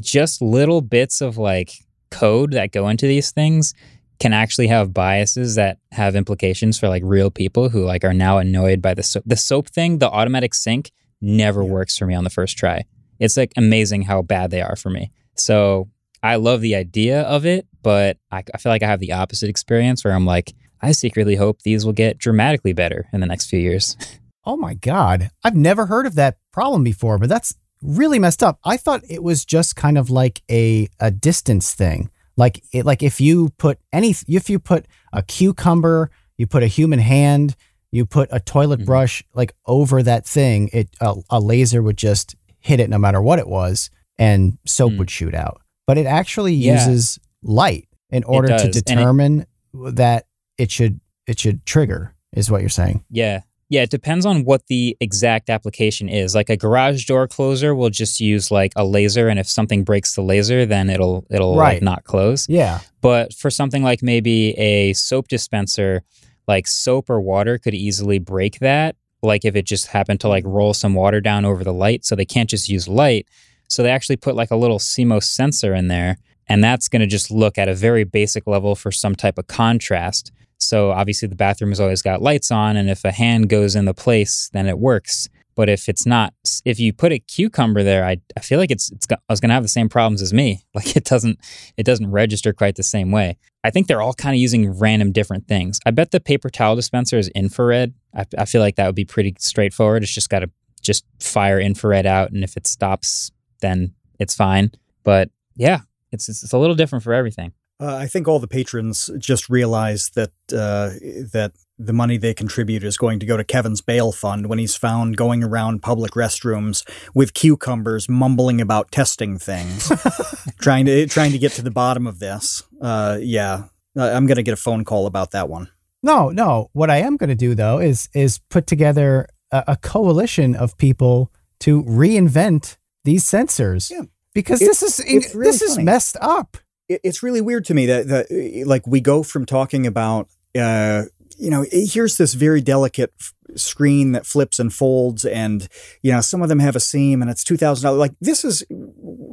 [0.00, 1.72] just little bits of like
[2.10, 3.74] code that go into these things
[4.22, 8.38] can actually have biases that have implications for like real people who like are now
[8.38, 9.24] annoyed by the soap.
[9.26, 12.84] The soap thing, the automatic sink never works for me on the first try.
[13.18, 15.10] It's like amazing how bad they are for me.
[15.34, 15.90] So
[16.22, 19.50] I love the idea of it, but I, I feel like I have the opposite
[19.50, 23.50] experience where I'm like, I secretly hope these will get dramatically better in the next
[23.50, 23.96] few years.
[24.44, 25.30] Oh my God.
[25.44, 28.58] I've never heard of that problem before, but that's really messed up.
[28.64, 32.10] I thought it was just kind of like a, a distance thing.
[32.36, 36.66] Like it, like if you put any, if you put a cucumber, you put a
[36.66, 37.56] human hand,
[37.90, 38.86] you put a toilet mm-hmm.
[38.86, 43.20] brush like over that thing, it a, a, laser would just hit it no matter
[43.20, 44.98] what it was, and soap mm.
[44.98, 45.60] would shoot out.
[45.86, 47.50] But it actually uses yeah.
[47.50, 50.26] light in order to determine it, that
[50.56, 53.04] it should it should trigger is what you're saying.
[53.10, 53.42] Yeah.
[53.72, 56.34] Yeah, it depends on what the exact application is.
[56.34, 60.14] Like a garage door closer will just use like a laser and if something breaks
[60.14, 61.76] the laser then it'll it'll right.
[61.76, 62.46] like not close.
[62.50, 62.80] Yeah.
[63.00, 66.02] But for something like maybe a soap dispenser,
[66.46, 68.94] like soap or water could easily break that.
[69.22, 72.14] Like if it just happened to like roll some water down over the light, so
[72.14, 73.26] they can't just use light.
[73.70, 77.06] So they actually put like a little CMOS sensor in there and that's going to
[77.06, 80.30] just look at a very basic level for some type of contrast.
[80.62, 83.84] So obviously the bathroom has always got lights on, and if a hand goes in
[83.84, 85.28] the place, then it works.
[85.54, 86.32] But if it's not,
[86.64, 89.54] if you put a cucumber there, I, I feel like it's it's I was gonna
[89.54, 90.64] have the same problems as me.
[90.74, 91.38] Like it doesn't
[91.76, 93.36] it doesn't register quite the same way.
[93.62, 95.78] I think they're all kind of using random different things.
[95.84, 97.92] I bet the paper towel dispenser is infrared.
[98.14, 100.02] I, I feel like that would be pretty straightforward.
[100.02, 100.50] It's just got to
[100.80, 104.72] just fire infrared out, and if it stops, then it's fine.
[105.04, 107.52] But yeah, it's it's, it's a little different for everything.
[107.82, 110.90] Uh, I think all the patrons just realized that uh,
[111.32, 114.76] that the money they contribute is going to go to Kevin's bail fund when he's
[114.76, 119.90] found going around public restrooms with cucumbers, mumbling about testing things,
[120.60, 122.62] trying to trying to get to the bottom of this.
[122.80, 123.64] Uh, yeah,
[123.96, 125.68] I'm going to get a phone call about that one.
[126.04, 126.70] No, no.
[126.74, 130.78] What I am going to do though is is put together a, a, coalition of
[130.78, 133.90] people to reinvent these sensors.
[133.90, 134.02] Yeah.
[134.34, 135.70] Because it, this is really this funny.
[135.72, 136.58] is messed up
[137.02, 140.28] it's really weird to me that, that like we go from talking about
[140.58, 141.04] uh,
[141.38, 145.68] you know here's this very delicate f- screen that flips and folds and
[146.02, 148.64] you know some of them have a seam and it's $2000 like this is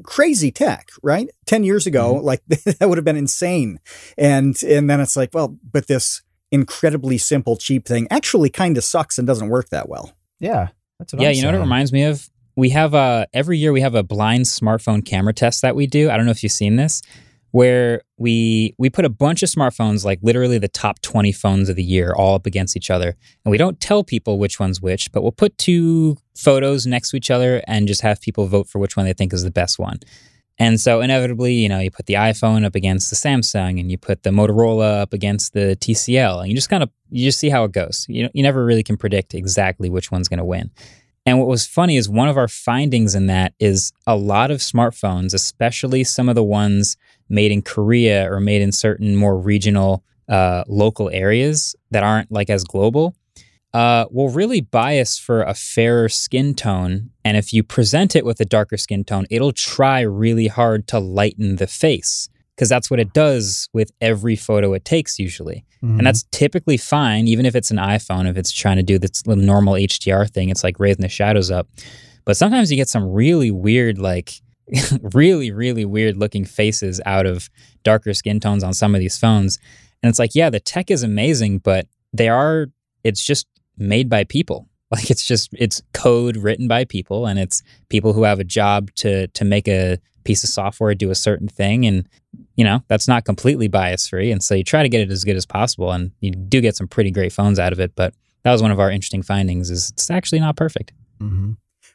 [0.03, 1.30] crazy tech right?
[1.45, 2.26] 10 years ago mm-hmm.
[2.26, 3.80] like that would have been insane.
[4.18, 8.84] And and then it's like well but this incredibly simple cheap thing actually kind of
[8.84, 10.14] sucks and doesn't work that well.
[10.39, 12.30] Yeah that's what yeah I'm you know what it reminds me of?
[12.55, 16.10] We have a every year we have a blind smartphone camera test that we do.
[16.10, 17.01] I don't know if you've seen this
[17.52, 21.76] where we we put a bunch of smartphones like literally the top 20 phones of
[21.76, 23.16] the year all up against each other.
[23.43, 27.18] And we don't tell people which one's which but we'll put two photos next to
[27.18, 29.80] each other and just have people vote for which one they think is the best
[29.80, 30.00] one.
[30.58, 33.97] And so inevitably you know you put the iphone up against the samsung and you
[33.97, 37.50] put the motorola up against the tcl and you just kind of you just see
[37.50, 38.06] how it goes.
[38.10, 40.72] You know you never really can predict exactly which one's going to win
[41.30, 44.61] and what was funny is one of our findings in that is a lot of
[44.61, 46.97] smartphones, especially some of the ones
[47.30, 52.49] made in Korea or made in certain more regional, uh, local areas that aren't like
[52.49, 53.15] as global,
[53.75, 57.11] uh, will really bias for a fairer skin tone.
[57.23, 60.97] And if you present it with a darker skin tone, it'll try really hard to
[60.97, 62.27] lighten the face
[62.60, 65.64] because that's what it does with every photo it takes usually.
[65.82, 65.99] Mm-hmm.
[65.99, 69.26] And that's typically fine, even if it's an iPhone, if it's trying to do this
[69.26, 71.70] little normal HDR thing, it's like raising the shadows up.
[72.26, 74.34] But sometimes you get some really weird, like
[75.14, 77.49] really, really weird looking faces out of
[77.84, 79.57] darker skin tones on some of these phones.
[80.03, 82.68] And it's like, yeah, the tech is amazing, but they are,
[83.05, 83.47] it's just
[83.78, 84.68] made by people.
[84.91, 88.89] Like it's just, it's code written by people and it's people who have a job
[88.95, 89.99] to, to make a
[90.30, 91.88] piece of software do a certain thing.
[91.88, 92.07] And,
[92.55, 94.32] you know, that's not completely bias free.
[94.32, 95.91] And so you try to get it as good as possible.
[95.91, 97.95] And you do get some pretty great phones out of it.
[97.95, 98.13] But
[98.43, 100.93] that was one of our interesting findings is it's actually not perfect.
[101.19, 101.53] Mm-hmm.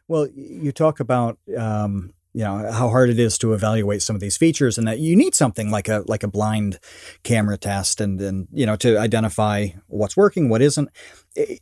[0.09, 4.21] Well, you talk about, um, you know how hard it is to evaluate some of
[4.21, 6.81] these features, and that you need something like a like a blind
[7.23, 10.89] camera test, and and you know to identify what's working, what isn't.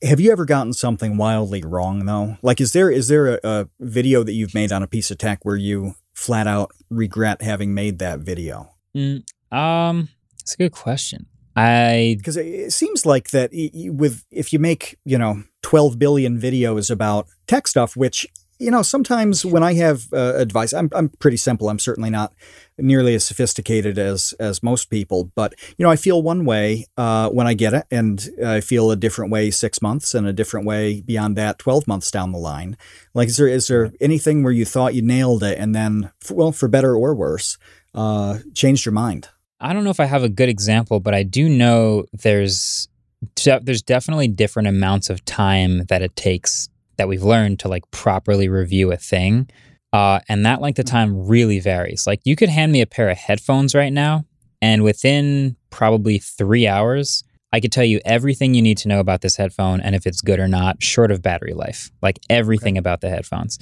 [0.02, 2.38] Have you ever gotten something wildly wrong though?
[2.40, 5.18] Like, is there is there a, a video that you've made on a piece of
[5.18, 8.74] tech where you flat out regret having made that video?
[8.96, 10.08] Mm, um,
[10.40, 11.26] it's a good question.
[11.54, 16.90] I because it seems like that with if you make you know 12 billion videos
[16.90, 18.26] about tech stuff, which
[18.62, 21.68] you know sometimes when I have uh, advice, I'm I'm pretty simple.
[21.68, 22.32] I'm certainly not
[22.78, 27.28] nearly as sophisticated as as most people, but you know I feel one way uh,
[27.30, 30.64] when I get it, and I feel a different way six months, and a different
[30.64, 32.76] way beyond that 12 months down the line.
[33.14, 36.52] Like, is there is there anything where you thought you nailed it, and then well,
[36.52, 37.58] for better or worse,
[37.94, 39.28] uh, changed your mind?
[39.60, 42.88] I don't know if I have a good example, but I do know there's
[43.36, 46.68] there's definitely different amounts of time that it takes
[47.02, 49.50] that we've learned to like properly review a thing.
[49.92, 52.06] Uh, and that length of time really varies.
[52.06, 54.24] Like you could hand me a pair of headphones right now,
[54.60, 59.20] and within probably three hours, I could tell you everything you need to know about
[59.20, 61.90] this headphone and if it's good or not, short of battery life.
[62.02, 62.78] Like everything okay.
[62.78, 63.58] about the headphones.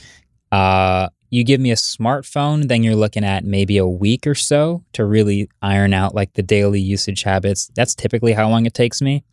[0.52, 4.84] Uh, you give me a smartphone, then you're looking at maybe a week or so
[4.92, 7.70] to really iron out like the daily usage habits.
[7.74, 9.24] That's typically how long it takes me.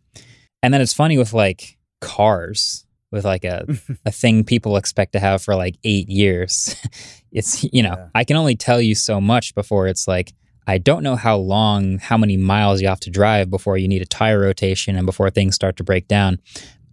[0.62, 3.66] And then it's funny with like cars, with like a,
[4.06, 6.76] a thing people expect to have for like eight years.
[7.32, 8.08] it's, you know, yeah.
[8.14, 10.32] I can only tell you so much before it's like,
[10.66, 14.02] I don't know how long, how many miles you have to drive before you need
[14.02, 16.38] a tire rotation and before things start to break down.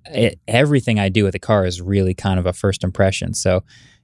[0.06, 3.34] It, everything I do with a car is really kind of a first impression.
[3.34, 3.64] So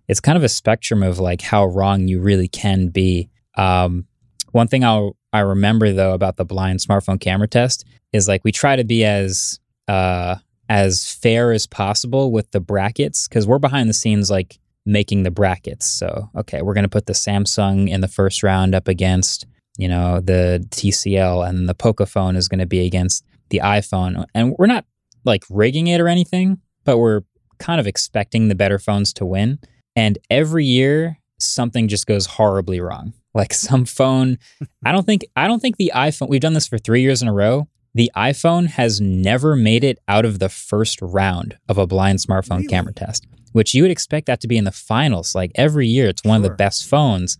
[0.09, 3.29] it's kind of a spectrum of like how wrong you really can be.
[3.55, 4.07] Um,
[4.51, 8.51] one thing I'll I remember though about the blind smartphone camera test is like we
[8.51, 10.35] try to be as uh,
[10.71, 15.29] as fair as possible with the brackets because we're behind the scenes like making the
[15.29, 15.85] brackets.
[15.85, 19.45] So okay, we're gonna put the Samsung in the first round up against
[19.77, 24.55] you know the TCL, and the Pocophone is going to be against the iPhone, and
[24.57, 24.85] we're not
[25.25, 27.21] like rigging it or anything, but we're
[27.59, 29.59] kind of expecting the better phones to win.
[29.95, 33.13] And every year, something just goes horribly wrong.
[33.33, 34.39] Like some phone,
[34.85, 36.29] I don't think I don't think the iPhone.
[36.29, 37.67] We've done this for three years in a row.
[37.93, 42.57] The iPhone has never made it out of the first round of a blind smartphone
[42.57, 42.67] really?
[42.67, 45.35] camera test, which you would expect that to be in the finals.
[45.35, 46.45] Like every year, it's one sure.
[46.45, 47.37] of the best phones,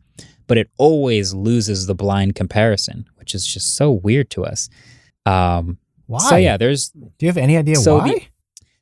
[0.48, 4.70] but it always loses the blind comparison, which is just so weird to us.
[5.26, 5.78] Um,
[6.08, 6.20] why?
[6.20, 6.90] So yeah, there's.
[6.90, 8.10] Do you have any idea so why?
[8.10, 8.22] The,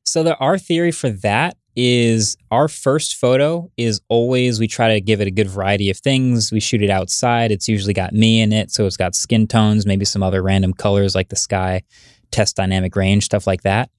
[0.04, 5.02] so the, our theory for that is our first photo is always we try to
[5.02, 6.52] give it a good variety of things.
[6.52, 7.52] We shoot it outside.
[7.52, 10.74] It's usually got me in it, so it's got skin tones, maybe some other random
[10.74, 11.84] colors like the sky,
[12.32, 13.90] test dynamic range, stuff like that.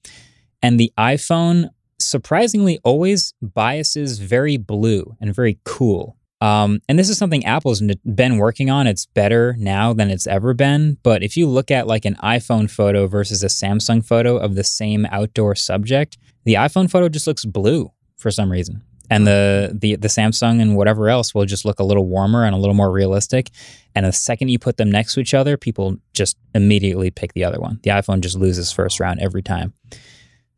[0.61, 1.69] And the iPhone
[1.99, 6.17] surprisingly always biases very blue and very cool.
[6.41, 8.87] Um, and this is something Apple's been working on.
[8.87, 10.97] It's better now than it's ever been.
[11.03, 14.63] But if you look at like an iPhone photo versus a Samsung photo of the
[14.63, 18.81] same outdoor subject, the iPhone photo just looks blue for some reason.
[19.11, 22.55] And the, the the Samsung and whatever else will just look a little warmer and
[22.55, 23.49] a little more realistic.
[23.93, 27.43] And the second you put them next to each other, people just immediately pick the
[27.43, 27.81] other one.
[27.83, 29.73] The iPhone just loses first round every time.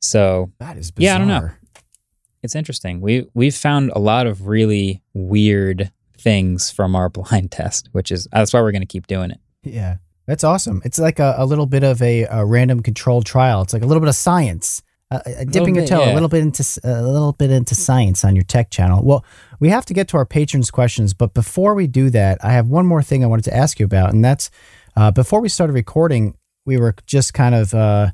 [0.02, 1.10] So that is bizarre.
[1.10, 1.50] yeah, I don't know
[2.44, 3.02] it's interesting.
[3.02, 8.28] We we've found a lot of really weird things from our blind test, which is
[8.32, 9.40] that's why we're going to keep doing it.
[9.64, 10.82] Yeah, that's awesome.
[10.86, 13.62] It's like a, a little bit of a, a, random controlled trial.
[13.62, 16.12] It's like a little bit of science, uh, uh dipping bit, your toe yeah.
[16.12, 19.02] a little bit into a little bit into science on your tech channel.
[19.04, 19.24] Well,
[19.62, 22.68] we have to get to our patrons' questions, but before we do that, I have
[22.68, 24.52] one more thing I wanted to ask you about, and that's
[24.98, 28.12] uh, before we started recording, we were just kind of uh,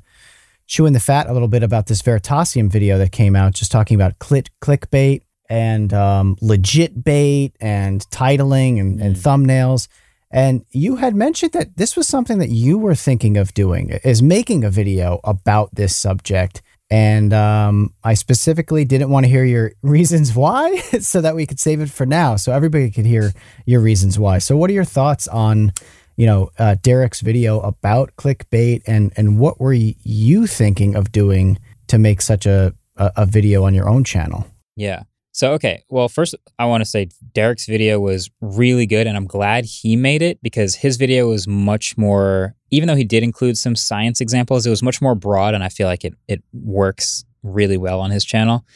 [0.70, 3.96] chewing the fat a little bit about this Veritasium video that came out, just talking
[3.96, 9.20] about click clickbait and um, legit bait and titling and, and mm.
[9.20, 9.88] thumbnails.
[10.30, 14.22] And you had mentioned that this was something that you were thinking of doing, is
[14.22, 16.62] making a video about this subject.
[16.88, 21.58] And um, I specifically didn't want to hear your reasons why, so that we could
[21.58, 23.32] save it for now, so everybody could hear
[23.66, 24.38] your reasons why.
[24.38, 25.72] So, what are your thoughts on
[26.20, 31.58] you know, uh, Derek's video about clickbait and and what were you thinking of doing
[31.86, 34.46] to make such a, a, a video on your own channel?
[34.76, 35.04] Yeah.
[35.32, 39.26] So okay, well first I want to say Derek's video was really good and I'm
[39.26, 43.56] glad he made it because his video was much more even though he did include
[43.56, 47.24] some science examples, it was much more broad and I feel like it it works
[47.42, 48.66] really well on his channel.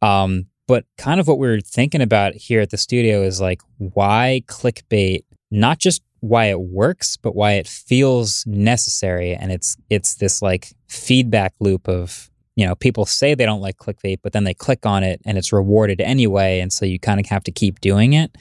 [0.00, 3.60] Um, but kind of what we are thinking about here at the studio is like
[3.76, 9.34] why clickbait not just why it works, but why it feels necessary.
[9.34, 13.76] And it's it's this like feedback loop of you know, people say they don't like
[13.76, 16.58] clickbait, but then they click on it and it's rewarded anyway.
[16.58, 18.36] And so you kind of have to keep doing it.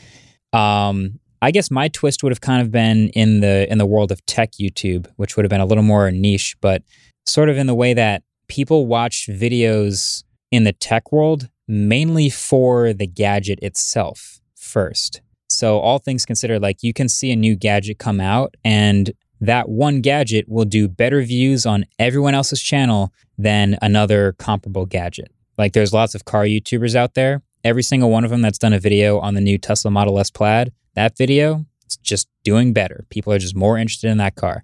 [0.53, 4.11] Um, I guess my twist would have kind of been in the in the world
[4.11, 6.82] of tech YouTube, which would have been a little more niche, but
[7.28, 12.93] sort of in the way that people watch videos in the tech world mainly for
[12.93, 15.21] the gadget itself first.
[15.58, 19.68] So all things considered, like you can see a new gadget come out and that
[19.68, 25.32] one gadget will do better views on everyone else's channel than another comparable gadget.
[25.58, 27.41] Like there's lots of car YouTubers out there.
[27.64, 30.30] Every single one of them that's done a video on the new Tesla Model S
[30.30, 33.05] Plaid, that video is just doing better.
[33.10, 34.64] People are just more interested in that car.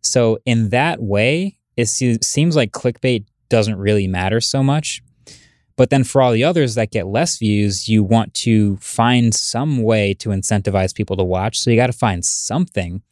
[0.00, 5.00] So in that way, it seems like clickbait doesn't really matter so much.
[5.78, 9.82] But then for all the others that get less views, you want to find some
[9.82, 11.58] way to incentivize people to watch.
[11.58, 13.02] So you got to find something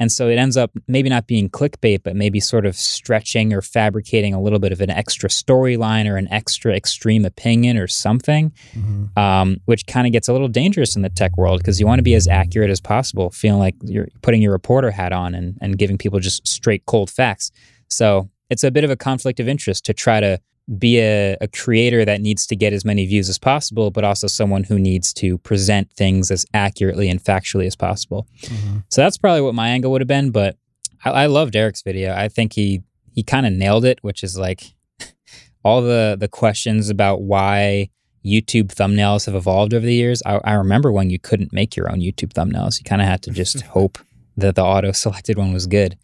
[0.00, 3.60] and so it ends up maybe not being clickbait, but maybe sort of stretching or
[3.60, 8.52] fabricating a little bit of an extra storyline or an extra extreme opinion or something,
[8.74, 9.18] mm-hmm.
[9.18, 11.98] um, which kind of gets a little dangerous in the tech world because you want
[11.98, 15.58] to be as accurate as possible, feeling like you're putting your reporter hat on and,
[15.60, 17.50] and giving people just straight cold facts.
[17.88, 20.40] So it's a bit of a conflict of interest to try to
[20.76, 24.26] be a, a, creator that needs to get as many views as possible, but also
[24.26, 28.26] someone who needs to present things as accurately and factually as possible.
[28.42, 28.78] Mm-hmm.
[28.90, 30.30] So that's probably what my angle would have been.
[30.30, 30.56] But
[31.04, 32.14] I, I loved Derek's video.
[32.14, 34.62] I think he he kind of nailed it, which is like
[35.64, 37.88] all the the questions about why
[38.24, 40.22] YouTube thumbnails have evolved over the years.
[40.26, 43.22] I, I remember when you couldn't make your own YouTube thumbnails; you kind of had
[43.22, 43.98] to just hope
[44.36, 45.96] that the auto selected one was good.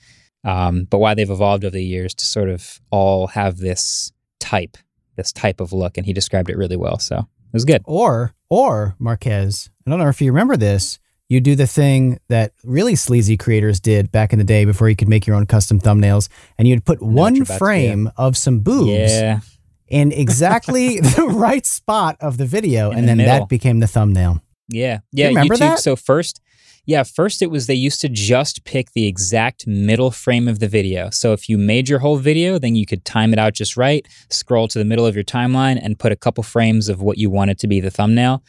[0.42, 4.12] Um, but why they've evolved over the years to sort of all have this
[4.54, 4.76] type,
[5.16, 6.98] this type of look, and he described it really well.
[6.98, 7.82] So it was good.
[7.84, 10.98] Or, or Marques, I don't know if you remember this.
[11.28, 14.94] You do the thing that really sleazy creators did back in the day before you
[14.94, 16.28] could make your own custom thumbnails,
[16.58, 19.40] and you'd put one frame of some boobs yeah.
[19.88, 23.38] in exactly the right spot of the video, in and the then middle.
[23.40, 24.42] that became the thumbnail.
[24.68, 25.28] Yeah, yeah.
[25.28, 25.78] remember YouTube, that?
[25.80, 26.40] So first,
[26.86, 30.68] yeah, first it was they used to just pick the exact middle frame of the
[30.68, 31.10] video.
[31.10, 34.06] So if you made your whole video, then you could time it out just right,
[34.30, 37.30] scroll to the middle of your timeline, and put a couple frames of what you
[37.30, 38.42] wanted to be the thumbnail,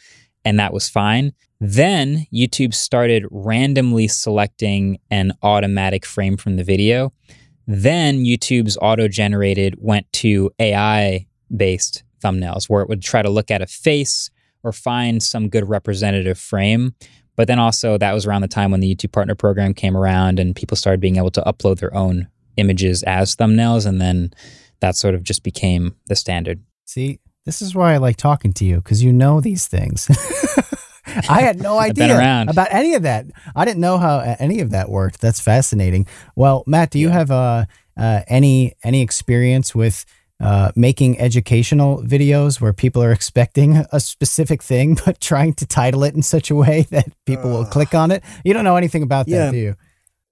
[0.44, 1.32] and that was fine.
[1.60, 7.14] Then YouTube started randomly selecting an automatic frame from the video.
[7.66, 13.50] Then YouTube's auto generated went to AI based thumbnails where it would try to look
[13.50, 14.30] at a face
[14.62, 16.94] or find some good representative frame
[17.36, 20.40] but then also, that was around the time when the YouTube Partner Program came around
[20.40, 23.86] and people started being able to upload their own images as thumbnails.
[23.86, 24.32] And then
[24.80, 26.62] that sort of just became the standard.
[26.86, 30.08] See, this is why I like talking to you because you know these things.
[31.28, 32.16] I had no idea
[32.48, 33.26] about any of that.
[33.54, 35.20] I didn't know how any of that worked.
[35.20, 36.06] That's fascinating.
[36.34, 37.14] Well, Matt, do you yeah.
[37.14, 37.64] have uh,
[37.96, 40.04] uh, any any experience with
[40.40, 46.04] uh, making educational videos where people are expecting a specific thing, but trying to title
[46.04, 48.22] it in such a way that people uh, will click on it.
[48.44, 49.76] You don't know anything about yeah, that, do you?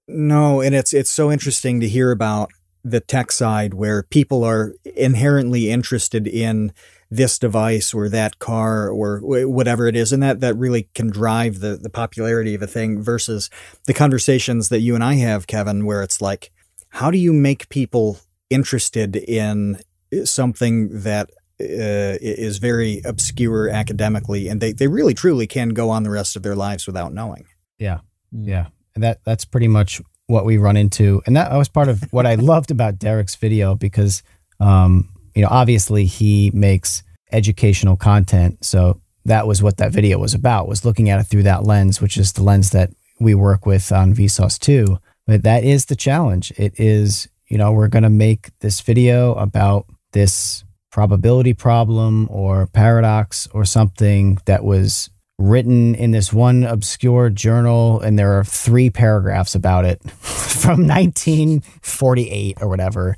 [0.07, 2.51] No, and it's it's so interesting to hear about
[2.83, 6.71] the tech side where people are inherently interested in
[7.09, 11.59] this device or that car or whatever it is and that that really can drive
[11.59, 13.49] the the popularity of a thing versus
[13.85, 16.51] the conversations that you and I have Kevin where it's like
[16.89, 19.79] how do you make people interested in
[20.23, 21.29] something that
[21.59, 26.35] uh, is very obscure academically, and they, they really truly can go on the rest
[26.35, 27.45] of their lives without knowing.
[27.79, 27.99] Yeah,
[28.33, 28.47] mm.
[28.47, 32.03] yeah, and that that's pretty much what we run into, and that was part of
[32.11, 34.21] what I loved about Derek's video because,
[34.59, 40.33] um, you know, obviously he makes educational content, so that was what that video was
[40.33, 43.65] about was looking at it through that lens, which is the lens that we work
[43.65, 44.99] with on Vsauce too.
[45.25, 46.51] But that is the challenge.
[46.57, 52.67] It is, you know, we're going to make this video about this probability problem or
[52.67, 58.89] paradox or something that was written in this one obscure journal and there are three
[58.89, 63.17] paragraphs about it from 1948 or whatever.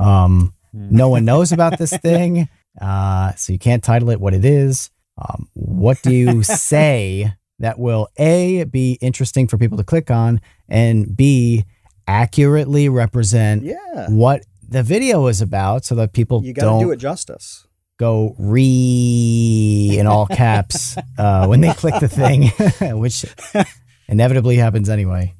[0.00, 2.48] Um, no one knows about this thing
[2.80, 4.90] uh, so you can't title it what it is.
[5.18, 10.40] Um, what do you say that will a be interesting for people to click on
[10.66, 11.66] and b
[12.06, 14.08] accurately represent yeah.
[14.08, 17.66] what the video is about so that people you got to do it justice.
[17.98, 22.50] Go re in all caps uh, when they click the thing,
[22.98, 23.24] which
[24.08, 25.34] inevitably happens anyway.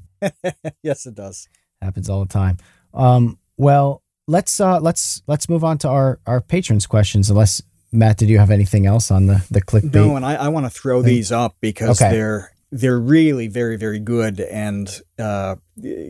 [0.83, 1.47] yes, it does.
[1.81, 2.57] Happens all the time.
[2.93, 7.29] Um, well, let's uh, let's let's move on to our our patrons' questions.
[7.29, 7.61] Unless
[7.93, 9.95] Matt, did you have anything else on the the clickbait?
[9.95, 12.11] No, and I, I want to throw these up because okay.
[12.11, 15.55] they're they're really very, very good and uh,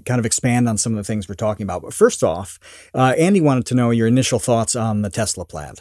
[0.05, 1.81] kind of expand on some of the things we're talking about.
[1.81, 2.59] But first off,
[2.93, 5.79] uh, Andy wanted to know your initial thoughts on the Tesla Plaid.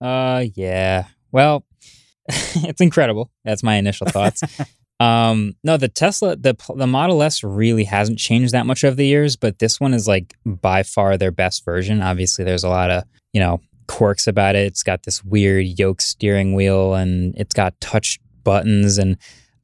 [0.00, 1.06] Uh, yeah.
[1.30, 1.64] Well,
[2.28, 3.30] it's incredible.
[3.44, 4.42] That's my initial thoughts.
[5.00, 9.06] um, no, the Tesla, the the Model S really hasn't changed that much over the
[9.06, 12.02] years, but this one is like by far their best version.
[12.02, 14.66] Obviously, there's a lot of you know quirks about it.
[14.66, 18.98] It's got this weird yoke steering wheel, and it's got touch buttons.
[18.98, 19.16] And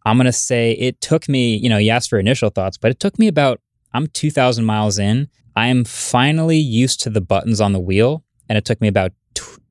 [0.08, 2.98] I'm gonna say it took me, you know, you asked for initial thoughts, but it
[3.00, 3.60] took me about
[3.92, 5.28] I'm 2,000 miles in.
[5.56, 9.12] I am finally used to the buttons on the wheel, and it took me about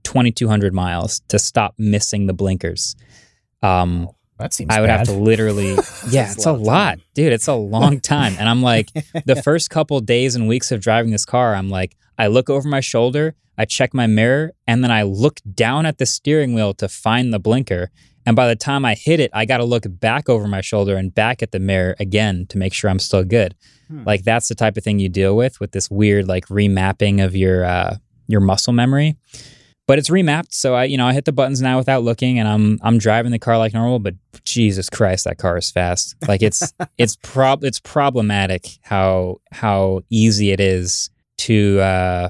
[0.04, 2.96] 2,200 miles to stop missing the blinkers.
[3.62, 4.10] Um,
[4.40, 5.00] That seems I would bad.
[5.00, 5.72] have to literally,
[6.10, 7.34] yeah, it's a lot lot, dude.
[7.34, 8.36] It's a long time.
[8.40, 8.90] And I'm like,
[9.26, 12.68] the first couple days and weeks of driving this car, I'm like, I look over
[12.68, 16.74] my shoulder, I check my mirror, and then I look down at the steering wheel
[16.76, 17.92] to find the blinker.
[18.28, 20.98] And by the time I hit it, I got to look back over my shoulder
[20.98, 23.56] and back at the mirror again to make sure I'm still good.
[23.88, 24.04] Hmm.
[24.04, 27.38] Like that's the type of thing you deal with with this weird like remapping of
[27.38, 27.96] your uh,
[28.28, 29.16] your muscle memory.
[29.88, 32.50] But it's remapped, so I you know I hit the buttons now without looking, and
[32.50, 34.00] I'm I'm driving the car like normal.
[34.00, 36.14] But Jesus Christ, that car is fast.
[36.28, 42.30] Like it's it's prob it's problematic how how easy it is to uh,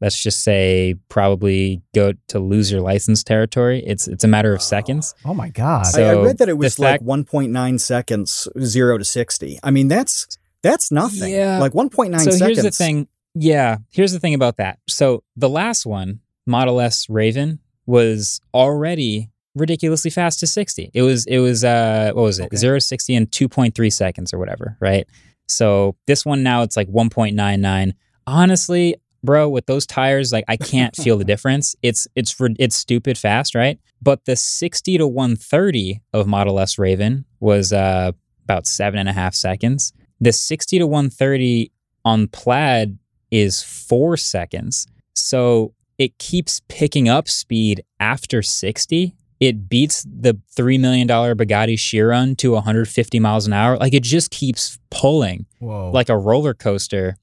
[0.00, 3.82] let's just say probably go to lose your license territory.
[3.86, 5.14] It's it's a matter of seconds.
[5.24, 5.86] Oh my god.
[5.86, 9.58] So- I, I read that it was like fact- 1.9 seconds, zero to 60.
[9.62, 11.32] I mean, that's that's nothing.
[11.32, 11.58] Yeah.
[11.58, 12.40] Like 1.9 so seconds.
[12.40, 13.08] here's the thing.
[13.34, 14.78] Yeah, here's the thing about that.
[14.88, 20.90] So the last one, Model S Raven, was already ridiculously fast to 60.
[20.94, 22.46] It was it was uh what was it?
[22.46, 22.56] Okay.
[22.56, 25.06] 0 to 60 in 2.3 seconds or whatever, right?
[25.48, 27.92] So this one now it's like 1.99.
[28.26, 31.74] Honestly, bro, with those tires, like I can't feel the difference.
[31.82, 33.78] It's it's it's stupid fast, right?
[34.02, 38.12] But the 60 to 130 of Model S Raven was uh
[38.44, 39.92] about seven and a half seconds.
[40.20, 41.72] The 60 to 130
[42.04, 42.98] on Plaid
[43.30, 44.86] is four seconds.
[45.14, 49.16] So it keeps picking up speed after 60.
[49.40, 53.76] It beats the $3 million Bugatti Chiron to 150 miles an hour.
[53.76, 55.90] Like it just keeps pulling Whoa.
[55.90, 57.16] like a roller coaster.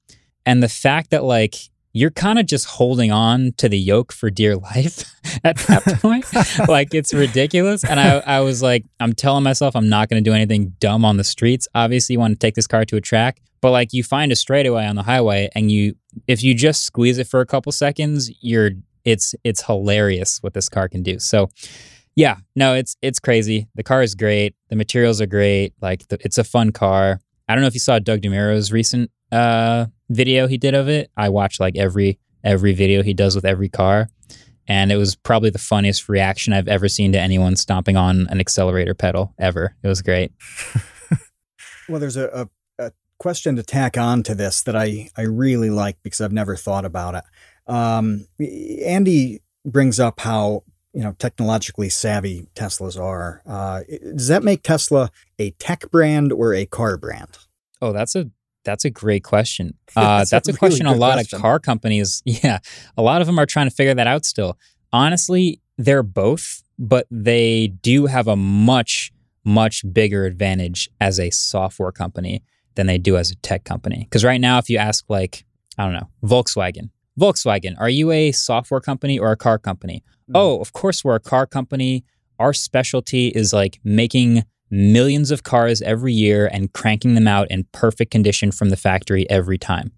[0.44, 1.56] And the fact that like
[1.92, 5.14] you're kind of just holding on to the yoke for dear life
[5.44, 6.26] at that point,
[6.68, 7.84] like it's ridiculous.
[7.84, 11.04] And I, I was like, I'm telling myself I'm not going to do anything dumb
[11.04, 11.68] on the streets.
[11.74, 14.36] Obviously, you want to take this car to a track, but like you find a
[14.36, 15.94] straightaway on the highway, and you,
[16.26, 18.70] if you just squeeze it for a couple seconds, you're,
[19.04, 21.18] it's, it's hilarious what this car can do.
[21.18, 21.48] So.
[22.14, 23.68] Yeah, no, it's it's crazy.
[23.74, 24.54] The car is great.
[24.68, 25.72] The materials are great.
[25.80, 27.20] Like the, it's a fun car.
[27.48, 31.10] I don't know if you saw Doug DeMuro's recent uh, video he did of it.
[31.16, 34.08] I watch like every every video he does with every car,
[34.68, 38.40] and it was probably the funniest reaction I've ever seen to anyone stomping on an
[38.40, 39.74] accelerator pedal ever.
[39.82, 40.32] It was great.
[41.88, 42.48] Well, there's a,
[42.78, 46.32] a, a question to tack on to this that I, I really like because I've
[46.32, 47.24] never thought about it.
[47.66, 53.42] Um, Andy brings up how you know technologically savvy Teslas are.
[53.46, 57.38] Uh, does that make Tesla a tech brand or a car brand?
[57.80, 58.30] Oh, that's a
[58.64, 59.74] that's a great question.
[59.94, 61.36] Uh, That's that's, a a, really question a lot question.
[61.36, 62.22] of car companies.
[62.26, 62.60] Yeah,
[62.96, 64.56] a lot of them are trying to figure that out still.
[64.90, 69.12] Honestly, they're both, but they do have a much
[69.44, 72.42] much bigger advantage as a software company
[72.74, 74.04] than they do as a tech company.
[74.04, 75.44] Because right now, if you ask like
[75.76, 76.88] I don't know Volkswagen,
[77.20, 80.02] Volkswagen, are you a software company or a car company?
[80.34, 82.04] Oh, of course we're a car company.
[82.38, 87.64] Our specialty is like making millions of cars every year and cranking them out in
[87.72, 89.92] perfect condition from the factory every time.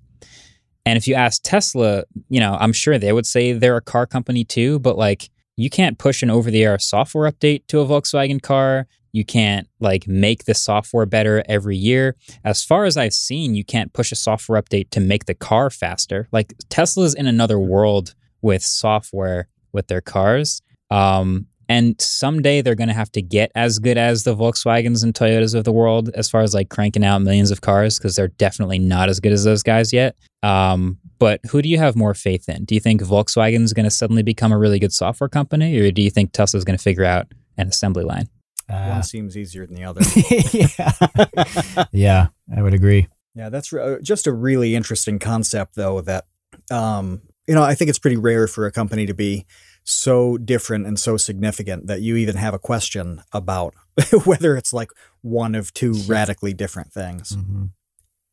[0.84, 4.04] And if you ask Tesla, you know, I'm sure they would say they're a car
[4.04, 7.86] company too, but like you can't push an over the air software update to a
[7.86, 8.86] Volkswagen car.
[9.12, 12.16] You can't like make the software better every year.
[12.44, 15.70] As far as I've seen, you can't push a software update to make the car
[15.70, 16.28] faster.
[16.32, 20.60] Like Tesla's in another world with software with their cars.
[20.90, 25.14] Um, and someday they're going to have to get as good as the Volkswagens and
[25.14, 28.28] Toyotas of the world as far as like cranking out millions of cars because they're
[28.28, 30.16] definitely not as good as those guys yet.
[30.42, 32.64] Um, but who do you have more faith in?
[32.64, 35.90] Do you think Volkswagen is going to suddenly become a really good software company, or
[35.90, 38.28] do you think Tesla's going to figure out an assembly line?
[38.68, 40.00] Uh, One seems easier than the other.
[41.76, 41.86] yeah.
[41.92, 43.08] yeah, I would agree.
[43.34, 46.00] Yeah, that's re- uh, just a really interesting concept, though.
[46.00, 46.24] That
[46.70, 49.46] um, you know, I think it's pretty rare for a company to be
[49.84, 53.74] so different and so significant that you even have a question about
[54.24, 57.36] whether it's like one of two radically different things.
[57.36, 57.70] Mhm.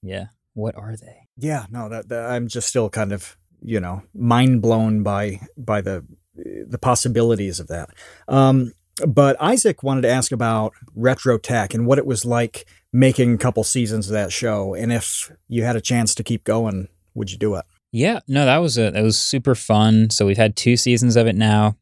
[0.02, 0.28] Yeah.
[0.54, 1.28] What are they?
[1.38, 5.82] Yeah, no, that, that I'm just still kind of you know mind blown by by
[5.82, 7.90] the the possibilities of that.
[8.28, 8.74] Um,
[9.08, 13.38] but Isaac wanted to ask about retro tech and what it was like making a
[13.38, 17.32] couple seasons of that show, and if you had a chance to keep going, would
[17.32, 17.66] you do it?
[17.92, 20.10] Yeah, no, that was a that was super fun.
[20.10, 21.76] So we've had two seasons of it now.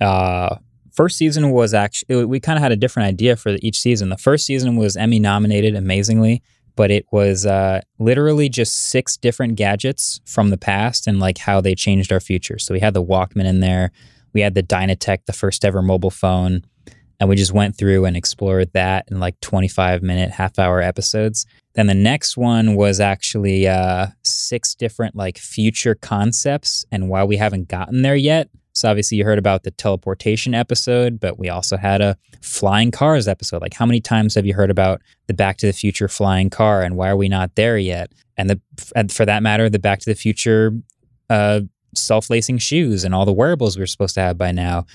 [0.00, 0.56] Uh,
[0.92, 4.08] first season was actually we kind of had a different idea for each season.
[4.08, 6.42] The first season was Emmy nominated, amazingly,
[6.76, 11.60] but it was uh, literally just six different gadgets from the past and like how
[11.60, 12.58] they changed our future.
[12.58, 13.92] So we had the Walkman in there,
[14.32, 16.62] we had the DynaTAC, the first ever mobile phone,
[17.18, 21.44] and we just went through and explored that in like 25 minute, half hour episodes.
[21.74, 27.36] Then the next one was actually uh, six different like future concepts and why we
[27.36, 28.48] haven't gotten there yet.
[28.72, 33.28] So obviously you heard about the teleportation episode, but we also had a flying cars
[33.28, 33.62] episode.
[33.62, 36.82] Like how many times have you heard about the Back to the Future flying car
[36.82, 38.12] and why are we not there yet?
[38.36, 38.60] And the
[38.96, 40.72] and for that matter, the Back to the Future
[41.28, 41.60] uh,
[41.94, 44.86] self-lacing shoes and all the wearables we are supposed to have by now.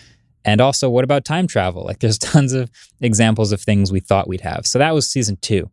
[0.43, 1.83] And also, what about time travel?
[1.83, 2.71] Like there's tons of
[3.01, 4.65] examples of things we thought we'd have.
[4.65, 5.69] So that was season two.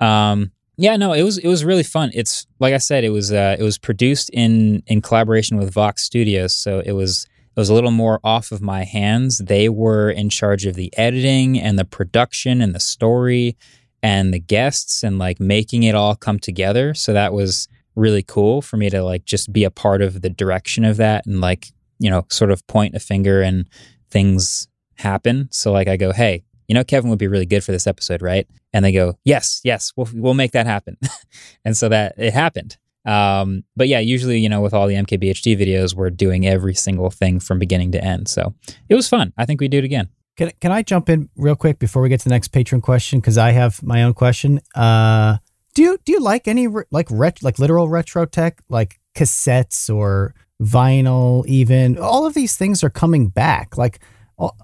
[0.00, 2.10] Um, yeah, no, it was it was really fun.
[2.14, 6.04] It's like I said, it was uh, it was produced in in collaboration with Vox
[6.04, 7.26] Studios, so it was
[7.56, 9.38] it was a little more off of my hands.
[9.38, 13.56] They were in charge of the editing and the production and the story
[14.00, 16.94] and the guests and like making it all come together.
[16.94, 20.30] So that was really cool for me to like just be a part of the
[20.30, 23.68] direction of that and like you know sort of point a finger and
[24.12, 25.48] things happen.
[25.50, 28.22] So like I go, hey, you know, Kevin would be really good for this episode,
[28.22, 28.46] right?
[28.72, 30.98] And they go, yes, yes, we'll, we'll make that happen.
[31.64, 32.76] and so that it happened.
[33.04, 37.10] Um, but yeah, usually, you know, with all the MKBHD videos, we're doing every single
[37.10, 38.28] thing from beginning to end.
[38.28, 38.54] So
[38.88, 39.32] it was fun.
[39.38, 40.08] I think we do it again.
[40.36, 43.18] Can, can I jump in real quick before we get to the next patron question?
[43.18, 44.60] Because I have my own question.
[44.74, 45.38] Uh,
[45.74, 49.92] do you do you like any re- like ret- like literal retro tech like cassettes
[49.92, 51.46] or vinyl?
[51.46, 53.78] Even all of these things are coming back.
[53.78, 54.00] Like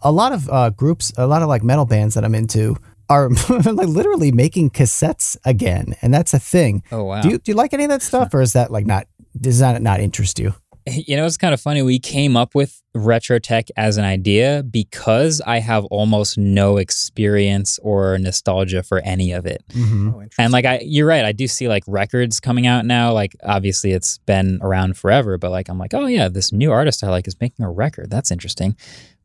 [0.03, 2.77] a lot of uh, groups, a lot of like metal bands that I'm into
[3.09, 6.83] are like literally making cassettes again, and that's a thing.
[6.91, 7.23] Oh wow!
[7.23, 9.07] Do you do you like any of that stuff, or is that like not
[9.41, 10.55] does that not interest you?
[10.87, 11.81] You know, it's kind of funny.
[11.81, 17.79] We came up with retro tech as an idea because I have almost no experience
[17.83, 19.65] or nostalgia for any of it.
[19.71, 20.11] Mm-hmm.
[20.15, 21.25] Oh, and like I, you're right.
[21.25, 23.15] I do see like records coming out now.
[23.15, 27.03] Like obviously it's been around forever, but like I'm like, oh yeah, this new artist
[27.03, 28.11] I like is making a record.
[28.11, 28.77] That's interesting.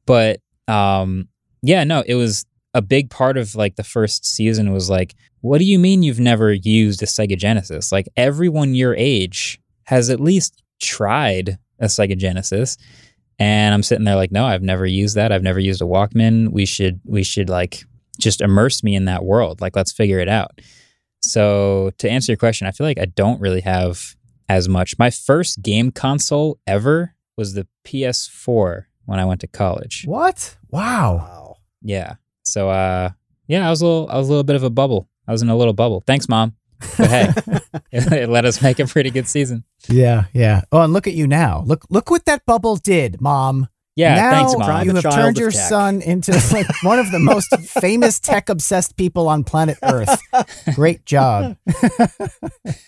[0.06, 1.28] But um,
[1.62, 5.60] yeah, no, it was a big part of like the first season was like, what
[5.60, 7.92] do you mean you've never used a Sega Genesis?
[7.92, 12.78] Like everyone your age has at least tried a Sega Genesis.
[13.40, 15.32] And I'm sitting there like, no, I've never used that.
[15.32, 16.50] I've never used a Walkman.
[16.50, 17.86] We should we should like
[18.20, 19.62] just immerse me in that world.
[19.62, 20.60] Like let's figure it out.
[21.22, 24.16] So to answer your question, I feel like I don't really have
[24.48, 24.98] as much.
[25.00, 30.04] My first game console ever was the PS4 when I went to college.
[30.06, 30.58] What?
[30.70, 31.18] Wow.
[31.18, 31.56] Wow.
[31.82, 32.16] Yeah.
[32.52, 33.12] So uh
[33.48, 35.10] yeah, I was a little I was a little bit of a bubble.
[35.28, 36.04] I was in a little bubble.
[36.06, 36.56] Thanks, mom.
[36.98, 37.34] But hey,
[37.92, 39.64] it, it let us make a pretty good season.
[39.90, 40.62] Yeah, yeah.
[40.72, 41.64] Oh, and look at you now.
[41.66, 43.68] Look look what that bubble did, mom.
[43.96, 44.86] Yeah, now thanks, mom.
[44.86, 45.60] you have turned your tech.
[45.60, 50.22] son into like one of the most famous tech obsessed people on planet Earth.
[50.74, 51.58] Great job.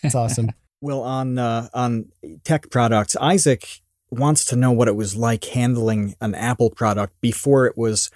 [0.01, 0.51] That's awesome.
[0.80, 2.12] Well, on uh, on
[2.45, 3.80] tech products, Isaac
[4.12, 8.12] wants to know what it was like handling an Apple product before it was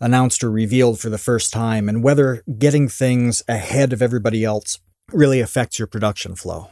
[0.00, 4.78] announced or revealed for the first time, and whether getting things ahead of everybody else
[5.12, 6.70] really affects your production flow.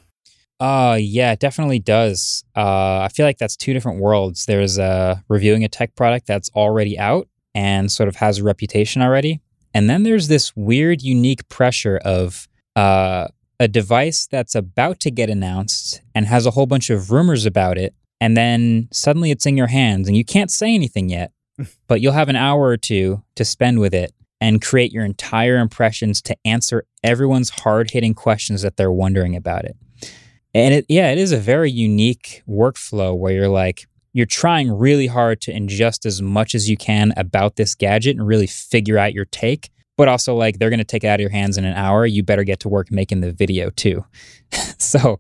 [0.61, 2.45] Uh yeah, it definitely does.
[2.57, 4.47] Uh I feel like that's two different worlds.
[4.47, 9.03] There's uh reviewing a tech product that's already out and sort of has a reputation
[9.03, 9.41] already.
[9.73, 13.29] And then there's this weird unique pressure of uh
[13.61, 17.79] a device that's about to get announced and has a whole bunch of rumors about
[17.79, 21.33] it and then suddenly it's in your hands and you can't say anything yet,
[21.87, 25.57] but you'll have an hour or two to spend with it and create your entire
[25.57, 29.77] impressions to answer everyone's hard-hitting questions that they're wondering about it.
[30.53, 35.09] And it yeah, it is a very unique workflow where you're like you're trying really
[35.09, 39.13] hard to ingest as much as you can about this gadget and really figure out
[39.13, 41.65] your take, but also like they're going to take it out of your hands in
[41.65, 44.05] an hour, you better get to work making the video too.
[44.79, 45.19] so,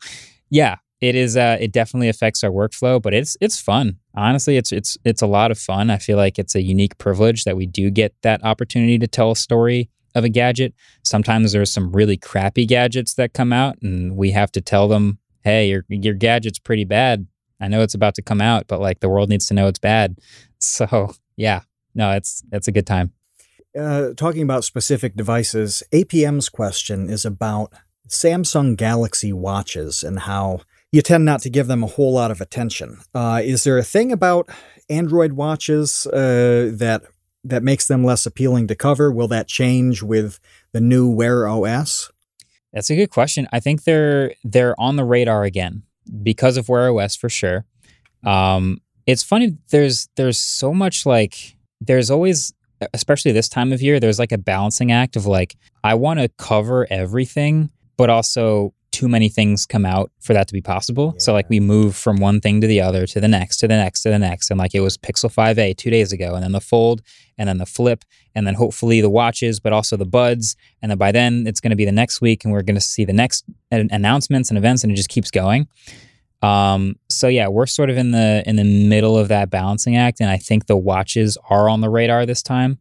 [0.48, 3.98] yeah, it is uh it definitely affects our workflow, but it's it's fun.
[4.14, 5.90] Honestly, it's it's it's a lot of fun.
[5.90, 9.32] I feel like it's a unique privilege that we do get that opportunity to tell
[9.32, 10.74] a story of a gadget.
[11.02, 15.18] Sometimes there's some really crappy gadgets that come out and we have to tell them
[15.42, 17.26] hey, your your gadget's pretty bad.
[17.60, 19.78] I know it's about to come out, but like the world needs to know it's
[19.78, 20.18] bad.
[20.60, 21.60] So yeah,
[21.94, 23.12] no, it's it's a good time.
[23.78, 27.70] Uh, talking about specific devices, APM's question is about
[28.08, 30.60] Samsung Galaxy watches and how
[30.94, 33.00] you tend not to give them a whole lot of attention.
[33.12, 34.48] Uh, is there a thing about
[34.88, 37.02] Android watches uh, that
[37.42, 39.10] that makes them less appealing to cover?
[39.10, 40.38] Will that change with
[40.70, 42.12] the new Wear OS?
[42.72, 43.48] That's a good question.
[43.52, 45.82] I think they're they're on the radar again
[46.22, 47.64] because of Wear OS for sure.
[48.22, 49.58] Um, it's funny.
[49.70, 52.54] There's there's so much like there's always
[52.92, 56.28] especially this time of year there's like a balancing act of like I want to
[56.38, 61.14] cover everything, but also too many things come out for that to be possible.
[61.14, 61.18] Yeah.
[61.18, 63.76] So like we move from one thing to the other to the next to the
[63.76, 66.52] next to the next and like it was Pixel 5a 2 days ago and then
[66.52, 67.02] the Fold
[67.36, 68.04] and then the Flip
[68.36, 71.70] and then hopefully the watches but also the buds and then by then it's going
[71.70, 74.84] to be the next week and we're going to see the next announcements and events
[74.84, 75.66] and it just keeps going.
[76.40, 80.20] Um, so yeah, we're sort of in the in the middle of that balancing act
[80.20, 82.78] and I think the watches are on the radar this time.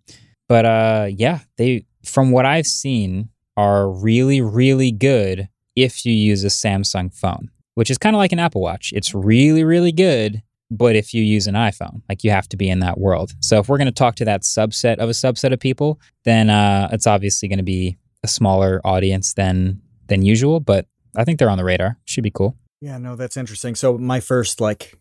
[0.48, 6.44] But uh yeah, they from what I've seen are really really good if you use
[6.44, 8.92] a Samsung phone, which is kind of like an Apple Watch.
[8.96, 12.70] It's really, really good, but if you use an iPhone, like you have to be
[12.70, 13.34] in that world.
[13.40, 16.50] So if we're going to talk to that subset of a subset of people, then
[16.50, 20.60] uh, it's obviously going to be a smaller audience than than usual.
[20.60, 21.98] But I think they're on the radar.
[22.06, 22.56] Should be cool.
[22.82, 23.76] Yeah, no, that's interesting.
[23.76, 24.98] So my first like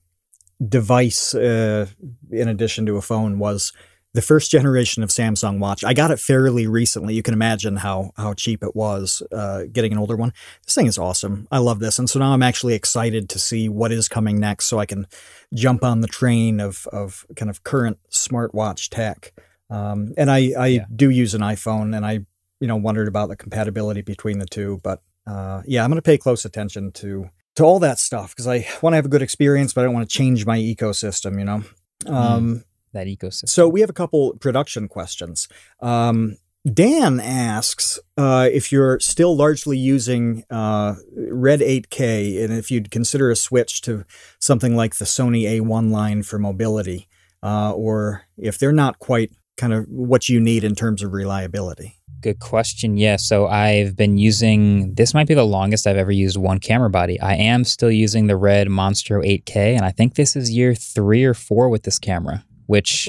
[0.66, 1.86] device, uh,
[2.30, 3.72] in addition to a phone, was
[4.14, 5.84] the first generation of Samsung watch.
[5.84, 7.14] I got it fairly recently.
[7.14, 10.32] You can imagine how how cheap it was uh, getting an older one.
[10.66, 11.48] This thing is awesome.
[11.50, 14.66] I love this, and so now I'm actually excited to see what is coming next,
[14.66, 15.06] so I can
[15.54, 19.32] jump on the train of of kind of current smartwatch tech.
[19.70, 20.84] Um, and I I yeah.
[20.94, 22.20] do use an iPhone, and I
[22.60, 26.02] you know wondered about the compatibility between the two, but uh, yeah, I'm going to
[26.02, 29.22] pay close attention to to all that stuff because I want to have a good
[29.22, 31.38] experience, but I don't want to change my ecosystem.
[31.38, 31.64] You know.
[32.04, 32.12] Mm.
[32.12, 33.48] Um, that ecosystem.
[33.48, 35.48] So we have a couple production questions.
[35.80, 36.36] Um,
[36.70, 43.30] Dan asks uh, if you're still largely using uh, Red 8K and if you'd consider
[43.30, 44.04] a switch to
[44.38, 47.08] something like the Sony A1 line for mobility,
[47.42, 51.96] uh, or if they're not quite kind of what you need in terms of reliability.
[52.20, 52.96] Good question.
[52.96, 53.16] Yeah.
[53.16, 57.20] So I've been using, this might be the longest I've ever used one camera body.
[57.20, 61.24] I am still using the Red Monstro 8K, and I think this is year three
[61.24, 63.08] or four with this camera which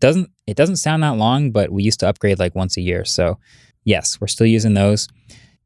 [0.00, 3.04] doesn't it doesn't sound that long, but we used to upgrade like once a year.
[3.04, 3.38] So
[3.84, 5.08] yes, we're still using those.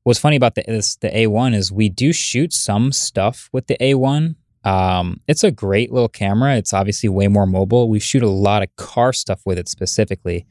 [0.05, 3.77] What's funny about the this, the A1 is we do shoot some stuff with the
[3.81, 4.37] A1.
[4.65, 6.57] Um, it's a great little camera.
[6.57, 7.89] It's obviously way more mobile.
[7.89, 10.47] We shoot a lot of car stuff with it specifically,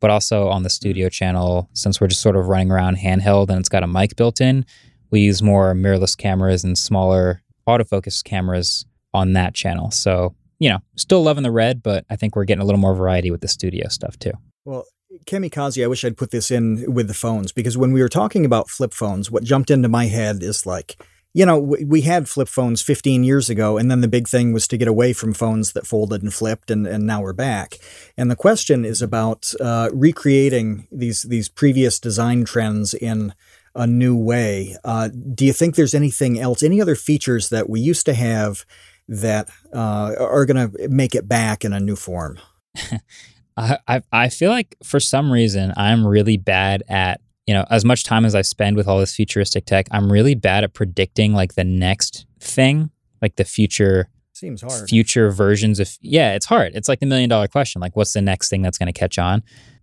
[0.00, 3.58] but also on the studio channel, since we're just sort of running around handheld and
[3.58, 4.64] it's got a mic built in,
[5.10, 9.90] we use more mirrorless cameras and smaller autofocus cameras on that channel.
[9.90, 12.94] So you know, still loving the red, but I think we're getting a little more
[12.94, 14.32] variety with the studio stuff too.
[14.64, 14.84] Well,
[15.26, 18.44] Kamikaze, I wish I'd put this in with the phones because when we were talking
[18.44, 21.02] about flip phones, what jumped into my head is like,
[21.34, 24.66] you know, we had flip phones 15 years ago, and then the big thing was
[24.68, 27.76] to get away from phones that folded and flipped, and, and now we're back.
[28.16, 33.34] And the question is about uh, recreating these these previous design trends in
[33.74, 34.76] a new way.
[34.82, 38.64] Uh, do you think there's anything else, any other features that we used to have
[39.08, 42.38] that uh, are going to make it back in a new form?
[43.56, 48.04] I, I feel like for some reason I'm really bad at you know as much
[48.04, 51.54] time as I spend with all this futuristic tech, I'm really bad at predicting like
[51.54, 52.90] the next thing,
[53.20, 54.08] like the future.
[54.32, 54.88] Seems hard.
[54.88, 56.76] Future versions of yeah, it's hard.
[56.76, 57.80] It's like the million dollar question.
[57.80, 59.42] Like, what's the next thing that's going to catch on?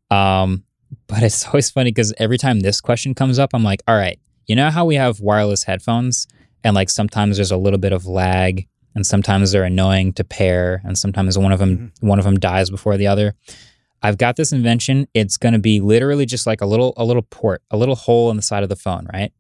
[0.10, 0.64] Um,
[1.08, 4.20] but it's always funny because every time this question comes up, I'm like, all right,
[4.46, 6.28] you know how we have wireless headphones
[6.66, 10.82] and like sometimes there's a little bit of lag and sometimes they're annoying to pair
[10.86, 12.08] and sometimes one of them mm-hmm.
[12.08, 13.36] one of them dies before the other.
[14.02, 15.08] I've got this invention.
[15.14, 18.32] It's going to be literally just like a little a little port a little hole
[18.32, 19.32] in the side of the phone right?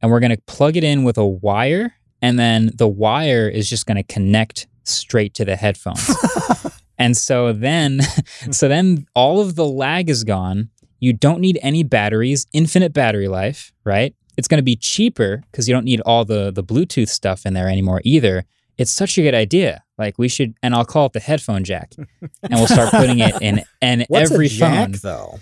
[0.00, 3.68] And we're going to plug it in with a wire and then the wire is
[3.68, 6.08] just going to connect straight to the headphones.
[6.98, 8.00] And so then
[8.50, 10.70] so then all of the lag is gone.
[11.00, 14.14] You don't need any batteries infinite battery life right?
[14.36, 17.54] It's going to be cheaper because you don't need all the the bluetooth stuff in
[17.54, 18.44] there anymore either
[18.78, 19.82] it's such a good idea.
[19.98, 23.34] Like we should, and I'll call it the headphone jack, and we'll start putting it
[23.42, 25.00] in and every jack, phone.
[25.02, 25.40] Though,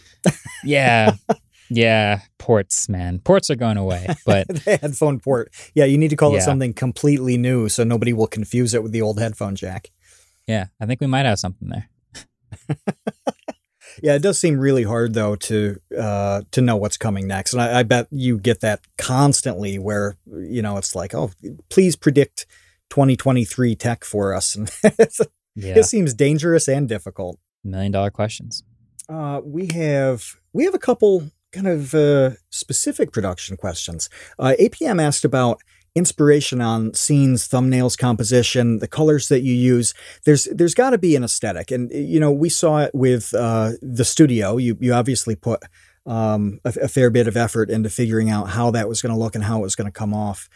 [0.64, 1.16] yeah,
[1.70, 4.06] yeah, ports, man, ports are going away.
[4.24, 6.38] But the headphone port, yeah, you need to call yeah.
[6.38, 9.90] it something completely new so nobody will confuse it with the old headphone jack.
[10.46, 11.88] Yeah, I think we might have something there.
[14.02, 17.60] yeah, it does seem really hard though to uh, to know what's coming next, and
[17.60, 21.32] I, I bet you get that constantly, where you know it's like, oh,
[21.68, 22.46] please predict
[22.90, 24.56] 2023 tech for us.
[25.56, 25.78] And yeah.
[25.78, 27.38] it seems dangerous and difficult.
[27.64, 28.62] Million dollar questions.
[29.08, 30.22] Uh, we have
[30.52, 34.10] we have a couple kind of uh, specific production questions.
[34.38, 35.60] Uh, APM asked about
[35.94, 39.94] inspiration on scenes, thumbnails, composition, the colors that you use.
[40.24, 43.72] There's there's got to be an aesthetic, and you know we saw it with uh,
[43.80, 44.58] the studio.
[44.58, 45.62] You you obviously put
[46.04, 49.18] um, a, a, fair bit of effort into figuring out how that was going to
[49.18, 50.48] look and how it was going to come off.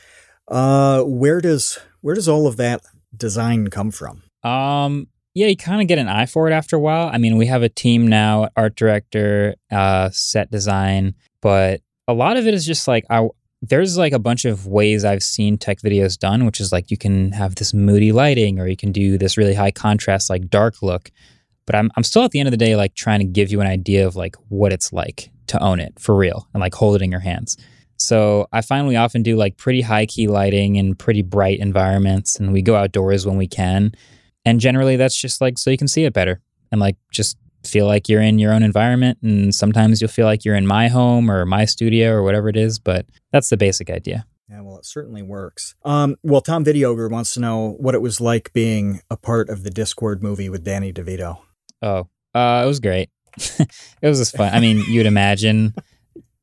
[0.51, 2.83] Uh, where does where does all of that
[3.17, 4.23] design come from?
[4.43, 7.09] Um, yeah, you kind of get an eye for it after a while.
[7.13, 12.37] I mean, we have a team now, art director, uh, set design, but a lot
[12.37, 13.29] of it is just like I,
[13.63, 16.97] there's like a bunch of ways I've seen tech videos done, which is like you
[16.97, 20.83] can have this moody lighting or you can do this really high contrast, like dark
[20.83, 21.11] look.
[21.67, 23.61] But I'm, I'm still at the end of the day, like trying to give you
[23.61, 26.97] an idea of like what it's like to own it for real and like hold
[26.97, 27.57] it in your hands.
[28.01, 32.37] So I find we often do like pretty high key lighting and pretty bright environments,
[32.37, 33.93] and we go outdoors when we can.
[34.47, 36.41] And generally, that's just like so you can see it better
[36.73, 37.37] and like just
[37.67, 39.19] feel like you're in your own environment.
[39.23, 42.57] And sometimes you'll feel like you're in my home or my studio or whatever it
[42.57, 44.25] is, but that's the basic idea.
[44.49, 45.75] Yeah, well, it certainly works.
[45.85, 49.63] Um, well, Tom Videogre wants to know what it was like being a part of
[49.63, 51.39] the Discord movie with Danny DeVito.
[51.83, 53.11] Oh, uh, it was great.
[53.37, 53.69] it
[54.03, 54.53] was just fun.
[54.53, 55.75] I mean, you'd imagine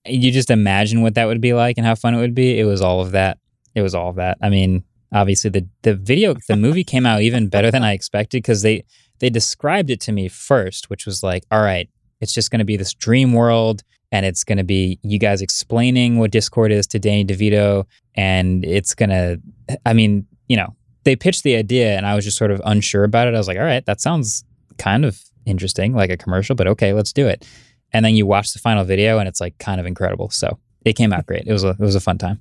[0.07, 2.59] you just imagine what that would be like and how fun it would be.
[2.59, 3.37] It was all of that.
[3.75, 4.37] It was all of that.
[4.41, 8.39] I mean, obviously the the video the movie came out even better than I expected
[8.39, 8.83] because they
[9.19, 11.89] they described it to me first, which was like, all right,
[12.21, 15.41] it's just going to be this dream world and it's going to be you guys
[15.41, 17.85] explaining what Discord is to Danny DeVito
[18.15, 19.39] and it's going to
[19.85, 23.03] I mean, you know, they pitched the idea and I was just sort of unsure
[23.03, 23.33] about it.
[23.33, 24.43] I was like, all right, that sounds
[24.77, 27.45] kind of interesting, like a commercial, but okay, let's do it
[27.93, 30.29] and then you watch the final video and it's like kind of incredible.
[30.29, 31.43] So it came out great.
[31.45, 32.39] It was a it was a fun time.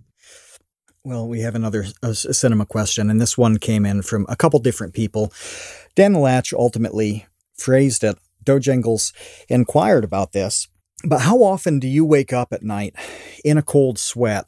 [1.05, 4.59] Well, we have another a cinema question, and this one came in from a couple
[4.59, 5.33] different people.
[5.95, 8.19] Dan Latch ultimately phrased it.
[8.45, 9.13] Dojangles
[9.49, 10.69] inquired about this,
[11.05, 12.95] but how often do you wake up at night
[13.45, 14.47] in a cold sweat,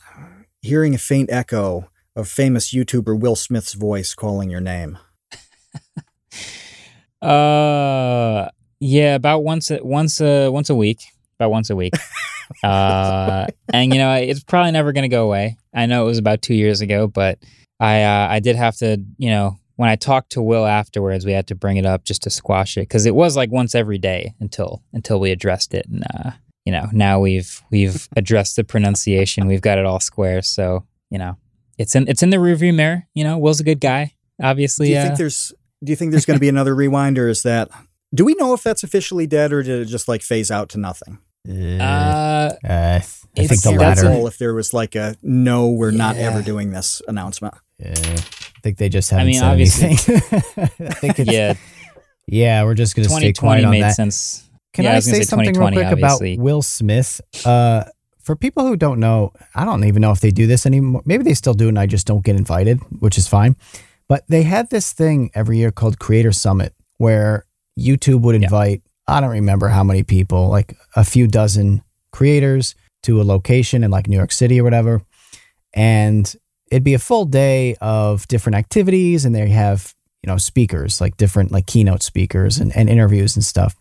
[0.60, 4.98] hearing a faint echo of famous YouTuber Will Smith's voice calling your name?
[7.22, 8.48] uh
[8.80, 11.00] yeah, about once a, once a once a week,
[11.38, 11.94] about once a week.
[12.62, 15.56] uh, and you know, it's probably never going to go away.
[15.74, 17.38] I know it was about two years ago, but
[17.80, 21.32] I uh, I did have to, you know, when I talked to Will afterwards, we
[21.32, 23.98] had to bring it up just to squash it because it was like once every
[23.98, 26.30] day until until we addressed it, and uh,
[26.64, 30.42] you know, now we've we've addressed the pronunciation, we've got it all square.
[30.42, 31.36] So you know,
[31.78, 33.06] it's in it's in the rearview mirror.
[33.14, 34.88] You know, Will's a good guy, obviously.
[34.88, 35.52] Do you think uh, there's
[35.84, 37.70] do you think there's going to be another rewind, or is that
[38.14, 40.78] do we know if that's officially dead or did it just like phase out to
[40.78, 41.18] nothing?
[41.48, 44.10] Uh, uh, I think the latter.
[44.26, 45.98] If there was like a no, we're yeah.
[45.98, 47.55] not ever doing this announcement.
[47.78, 50.26] Yeah, I think they just haven't I mean, said obviously, anything.
[50.86, 51.55] I think it's, yeah,
[52.26, 53.94] yeah, we're just going to stay quiet on made that.
[53.94, 54.48] sense.
[54.74, 56.35] Can yeah, I, I say something real quick obviously.
[56.35, 57.20] about Will Smith?
[57.44, 57.85] Uh,
[58.20, 61.02] for people who don't know, I don't even know if they do this anymore.
[61.06, 63.56] Maybe they still do, and I just don't get invited, which is fine.
[64.06, 67.47] But they had this thing every year called Creator Summit, where
[67.78, 69.16] YouTube would invite, yeah.
[69.16, 71.82] I don't remember how many people, like a few dozen
[72.12, 72.74] creators
[73.05, 75.02] to a location in like New York City or whatever.
[75.72, 76.34] And
[76.70, 79.24] it'd be a full day of different activities.
[79.24, 83.44] And they have, you know, speakers, like different, like keynote speakers and, and interviews and
[83.44, 83.76] stuff.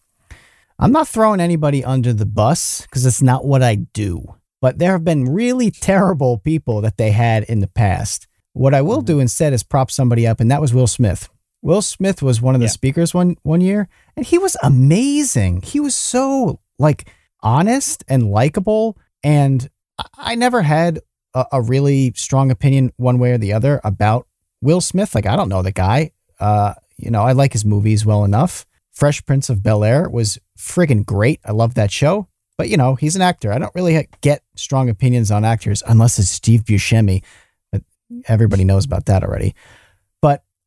[0.80, 4.36] I'm not throwing anybody under the bus because it's not what I do.
[4.61, 8.28] But there have been really terrible people that they had in the past.
[8.53, 9.06] What I will mm-hmm.
[9.06, 11.30] do instead is prop somebody up, and that was Will Smith.
[11.62, 12.72] Will Smith was one of the yeah.
[12.72, 15.62] speakers one one year, and he was amazing.
[15.62, 17.10] He was so like
[17.42, 19.70] honest and likable, and
[20.18, 21.00] I never had
[21.34, 24.28] a, a, really strong opinion one way or the other about
[24.62, 25.16] Will Smith.
[25.16, 26.12] Like I don't know the guy.
[26.40, 28.66] Uh, you know, I like his movies well enough.
[28.92, 31.40] Fresh Prince of Bel Air was friggin' great.
[31.46, 32.28] I love that show.
[32.58, 33.54] But you know, he's an actor.
[33.54, 37.24] I don't really get strong opinions on actors unless it's Steve Buscemi.
[37.72, 37.84] But
[38.28, 39.54] everybody knows about that already.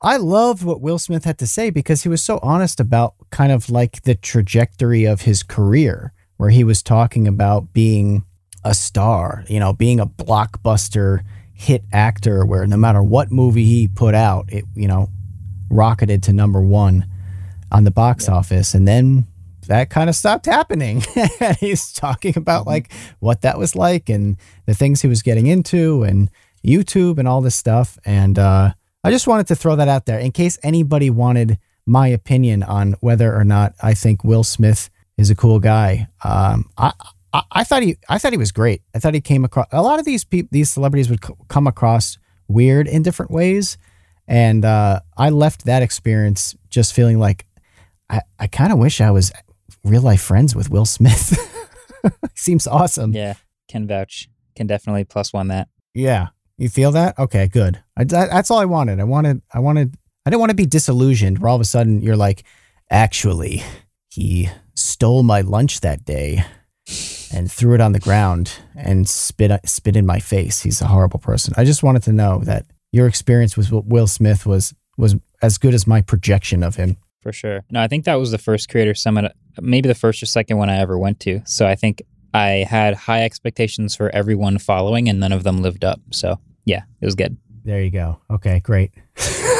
[0.02, 3.52] I loved what Will Smith had to say because he was so honest about kind
[3.52, 8.24] of like the trajectory of his career, where he was talking about being
[8.64, 11.20] a star, you know, being a blockbuster
[11.52, 15.10] hit actor, where no matter what movie he put out, it, you know,
[15.68, 17.06] rocketed to number one
[17.70, 18.34] on the box yeah.
[18.34, 18.72] office.
[18.72, 19.26] And then
[19.66, 21.02] that kind of stopped happening.
[21.40, 22.70] and he's talking about mm-hmm.
[22.70, 26.30] like what that was like and the things he was getting into and
[26.64, 27.98] YouTube and all this stuff.
[28.06, 28.72] And, uh,
[29.02, 32.94] I just wanted to throw that out there in case anybody wanted my opinion on
[33.00, 36.08] whether or not I think Will Smith is a cool guy.
[36.22, 36.92] Um, I,
[37.32, 38.82] I, I thought he I thought he was great.
[38.94, 42.18] I thought he came across a lot of these people these celebrities would come across
[42.48, 43.78] weird in different ways,
[44.26, 47.46] and uh, I left that experience just feeling like
[48.08, 49.32] I, I kind of wish I was
[49.84, 51.38] real life friends with Will Smith.
[52.34, 53.12] Seems awesome.
[53.12, 53.34] Yeah,
[53.68, 54.28] can vouch.
[54.56, 55.68] Can definitely plus one that.
[55.94, 56.28] Yeah,
[56.60, 57.18] You feel that?
[57.18, 57.82] Okay, good.
[57.96, 59.00] I, that, that's all I wanted.
[59.00, 59.96] I wanted, I wanted,
[60.26, 62.44] I didn't want to be disillusioned where all of a sudden you're like,
[62.90, 63.62] actually,
[64.10, 66.44] he stole my lunch that day
[67.32, 70.60] and threw it on the ground and spit spit in my face.
[70.60, 71.54] He's a horrible person.
[71.56, 75.72] I just wanted to know that your experience with Will Smith was was as good
[75.72, 76.98] as my projection of him.
[77.22, 77.64] For sure.
[77.70, 80.68] No, I think that was the first creator summit, maybe the first or second one
[80.68, 81.40] I ever went to.
[81.46, 82.02] So I think
[82.34, 86.00] I had high expectations for everyone following, and none of them lived up.
[86.10, 86.38] So
[86.70, 87.36] yeah, it was good.
[87.64, 88.20] There you go.
[88.30, 88.92] Okay, great.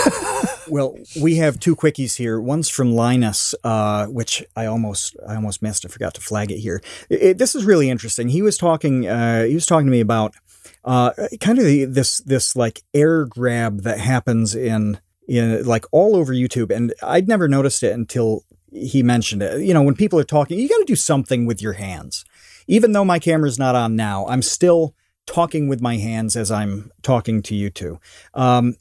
[0.68, 2.40] well, we have two quickies here.
[2.40, 5.84] One's from Linus, uh, which I almost I almost missed.
[5.84, 6.80] I forgot to flag it here.
[7.08, 8.28] It, it, this is really interesting.
[8.28, 9.08] He was talking.
[9.08, 10.34] Uh, he was talking to me about
[10.84, 11.10] uh,
[11.40, 16.32] kind of the, this this like air grab that happens in in like all over
[16.32, 19.62] YouTube, and I'd never noticed it until he mentioned it.
[19.62, 22.24] You know, when people are talking, you got to do something with your hands.
[22.68, 24.94] Even though my camera's not on now, I'm still
[25.26, 27.98] talking with my hands as I'm talking to you two.
[28.34, 28.76] Um,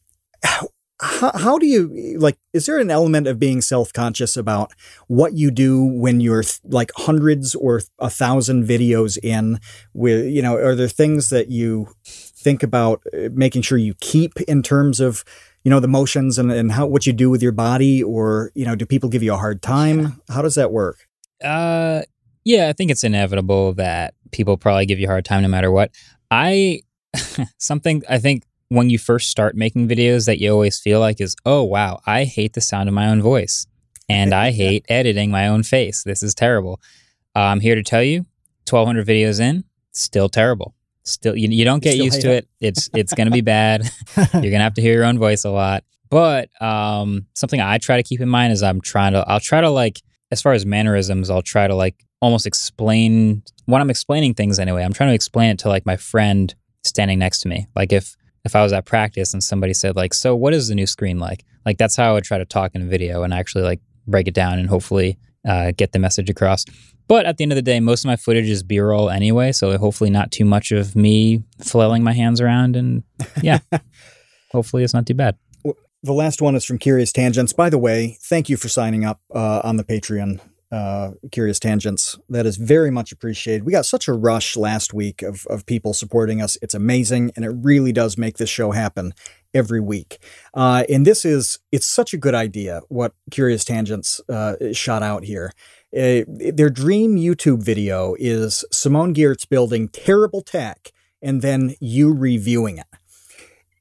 [1.02, 4.74] how, how do you like is there an element of being self-conscious about
[5.08, 9.60] what you do when you're like hundreds or a thousand videos in
[9.94, 14.42] with you know are there things that you think about uh, making sure you keep
[14.42, 15.24] in terms of
[15.64, 18.04] you know the motions and, and how what you do with your body?
[18.04, 20.22] Or you know do people give you a hard time?
[20.30, 21.08] How does that work?
[21.42, 22.02] Uh
[22.46, 25.72] yeah i think it's inevitable that people probably give you a hard time no matter
[25.72, 25.92] what
[26.32, 26.82] i
[27.58, 31.36] something i think when you first start making videos that you always feel like is,
[31.46, 33.68] oh, wow, I hate the sound of my own voice
[34.08, 36.04] and I hate editing my own face.
[36.04, 36.80] This is terrible.
[37.36, 38.26] Uh, I'm here to tell you
[38.70, 40.76] 1200 videos in, still terrible.
[41.04, 42.48] Still, you, you don't get still used to it.
[42.60, 42.68] it.
[42.68, 43.90] It's, it's going to be bad.
[44.16, 45.84] You're going to have to hear your own voice a lot.
[46.10, 49.62] But um, something I try to keep in mind is I'm trying to, I'll try
[49.62, 50.02] to like,
[50.32, 54.84] as far as mannerisms, I'll try to like almost explain when I'm explaining things anyway.
[54.84, 57.68] I'm trying to explain it to like my friend standing next to me.
[57.76, 58.16] Like if
[58.46, 61.20] if I was at practice and somebody said like, "So what is the new screen
[61.20, 63.82] like?" Like that's how I would try to talk in a video and actually like
[64.08, 65.18] break it down and hopefully
[65.48, 66.66] uh, get the message across.
[67.08, 69.76] But at the end of the day, most of my footage is B-roll anyway, so
[69.78, 73.04] hopefully not too much of me flailing my hands around and
[73.42, 73.60] yeah,
[74.52, 75.36] hopefully it's not too bad.
[76.02, 77.52] The last one is from Curious Tangents.
[77.52, 80.40] By the way, thank you for signing up uh, on the Patreon
[80.72, 82.18] uh, Curious Tangents.
[82.30, 83.66] That is very much appreciated.
[83.66, 86.58] We got such a rush last week of, of people supporting us.
[86.62, 89.14] It's amazing, and it really does make this show happen
[89.54, 90.20] every week.
[90.54, 95.24] Uh, and this is, it's such a good idea what Curious Tangents uh, shot out
[95.24, 95.52] here.
[95.92, 100.92] Uh, their dream YouTube video is Simone Giertz building terrible tech
[101.22, 102.86] and then you reviewing it.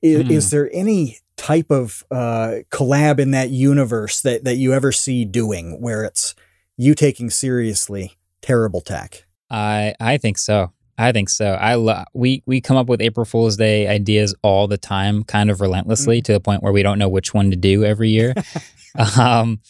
[0.01, 0.31] Is, mm.
[0.31, 5.24] is there any type of uh, collab in that universe that, that you ever see
[5.24, 6.35] doing where it's
[6.78, 9.26] you taking seriously terrible tech.
[9.50, 10.72] I I think so.
[10.96, 11.52] I think so.
[11.52, 15.50] I lo- we we come up with April Fool's Day ideas all the time, kind
[15.50, 16.24] of relentlessly, mm-hmm.
[16.24, 18.34] to the point where we don't know which one to do every year.
[19.18, 19.60] um,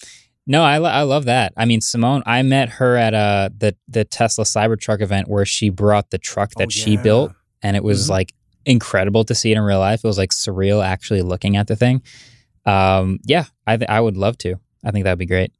[0.46, 1.52] no, I, lo- I love that.
[1.58, 5.68] I mean, Simone, I met her at uh, the the Tesla Cybertruck event where she
[5.68, 6.84] brought the truck that oh, yeah.
[6.84, 7.32] she built,
[7.62, 8.12] and it was mm-hmm.
[8.12, 10.00] like incredible to see it in real life.
[10.04, 12.02] It was like surreal actually looking at the thing.
[12.64, 14.54] Um, yeah, I th- I would love to.
[14.82, 15.52] I think that'd be great.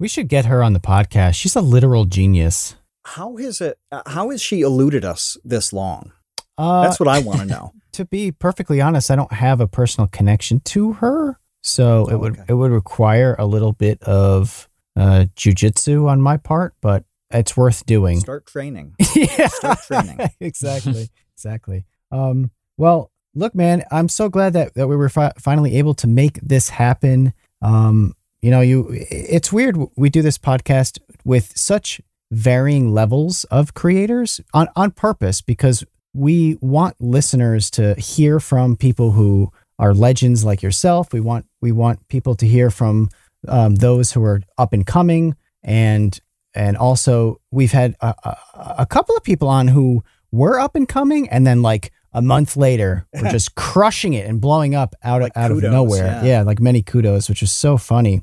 [0.00, 1.34] We should get her on the podcast.
[1.34, 2.76] She's a literal genius.
[3.04, 3.78] How is it?
[3.90, 6.12] Uh, how has she eluded us this long?
[6.56, 7.72] Uh, That's what I want to know.
[7.92, 12.20] to be perfectly honest, I don't have a personal connection to her, so oh, it
[12.20, 12.44] would okay.
[12.48, 17.84] it would require a little bit of uh, jujitsu on my part, but it's worth
[17.84, 18.20] doing.
[18.20, 18.94] Start training.
[19.16, 20.18] yeah, start training.
[20.40, 21.86] exactly, exactly.
[22.12, 26.06] Um, well, look, man, I'm so glad that that we were fi- finally able to
[26.06, 27.32] make this happen.
[27.62, 32.00] Um, you know, you it's weird we do this podcast with such
[32.30, 35.84] varying levels of creators on on purpose because
[36.14, 41.12] we want listeners to hear from people who are legends like yourself.
[41.12, 43.10] We want we want people to hear from
[43.46, 46.18] um, those who are up and coming, and
[46.54, 48.36] and also we've had a, a,
[48.80, 52.56] a couple of people on who were up and coming, and then like a month
[52.56, 56.06] later we're just crushing it and blowing up out like of out kudos, of nowhere.
[56.06, 56.24] Yeah.
[56.24, 56.42] yeah.
[56.42, 58.22] like many kudos, which is so funny.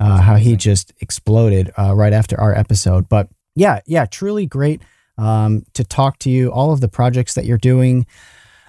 [0.00, 3.08] Uh, how he just exploded uh, right after our episode.
[3.08, 4.82] But yeah, yeah, truly great
[5.16, 6.50] um, to talk to you.
[6.50, 8.06] All of the projects that you're doing.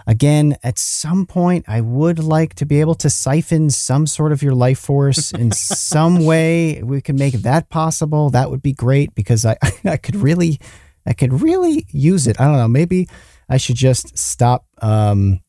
[0.07, 4.43] Again, at some point, I would like to be able to siphon some sort of
[4.43, 6.83] your life force in some way.
[6.83, 8.29] We can make that possible.
[8.29, 10.59] That would be great because I, I could really,
[11.07, 12.39] I could really use it.
[12.39, 12.67] I don't know.
[12.67, 13.07] Maybe
[13.49, 15.39] I should just stop um,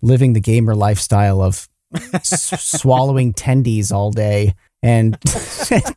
[0.00, 1.68] living the gamer lifestyle of
[2.14, 5.16] s- swallowing tendies all day and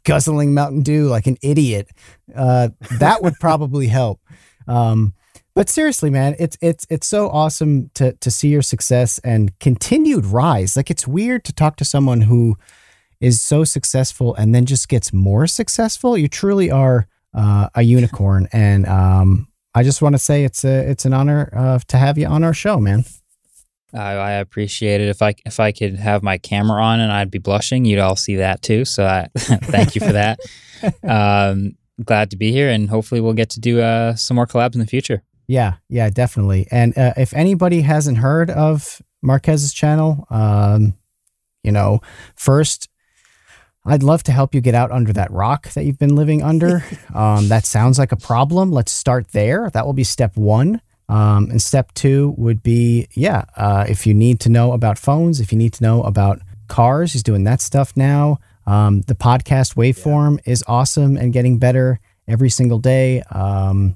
[0.04, 1.90] guzzling Mountain Dew like an idiot.
[2.36, 2.70] Uh,
[3.00, 4.20] that would probably help.
[4.68, 5.14] Um,
[5.56, 10.26] But seriously, man, it's it's it's so awesome to to see your success and continued
[10.26, 10.76] rise.
[10.76, 12.58] Like it's weird to talk to someone who
[13.22, 16.18] is so successful and then just gets more successful.
[16.18, 20.90] You truly are uh, a unicorn, and um, I just want to say it's a
[20.90, 23.04] it's an honor uh, to have you on our show, man.
[23.94, 25.10] I, I appreciate it.
[25.10, 28.16] If I if I could have my camera on and I'd be blushing, you'd all
[28.16, 28.86] see that too.
[28.86, 30.40] So I, thank you for that.
[31.04, 34.76] um, glad to be here, and hopefully we'll get to do uh, some more collabs
[34.76, 35.24] in the future.
[35.48, 36.68] Yeah, yeah, definitely.
[36.72, 40.96] And uh, if anybody hasn't heard of Marques's channel, um,
[41.64, 42.00] you know,
[42.36, 42.90] first,
[43.86, 46.84] I'd love to help you get out under that rock that you've been living under.
[47.14, 48.72] um, that sounds like a problem.
[48.72, 49.70] Let's start there.
[49.70, 50.82] That will be step one.
[51.08, 55.40] Um, and step two would be, yeah, uh, if you need to know about phones,
[55.40, 58.40] if you need to know about cars, he's doing that stuff now.
[58.66, 60.52] Um, the podcast waveform yeah.
[60.52, 63.22] is awesome and getting better every single day.
[63.30, 63.96] Um,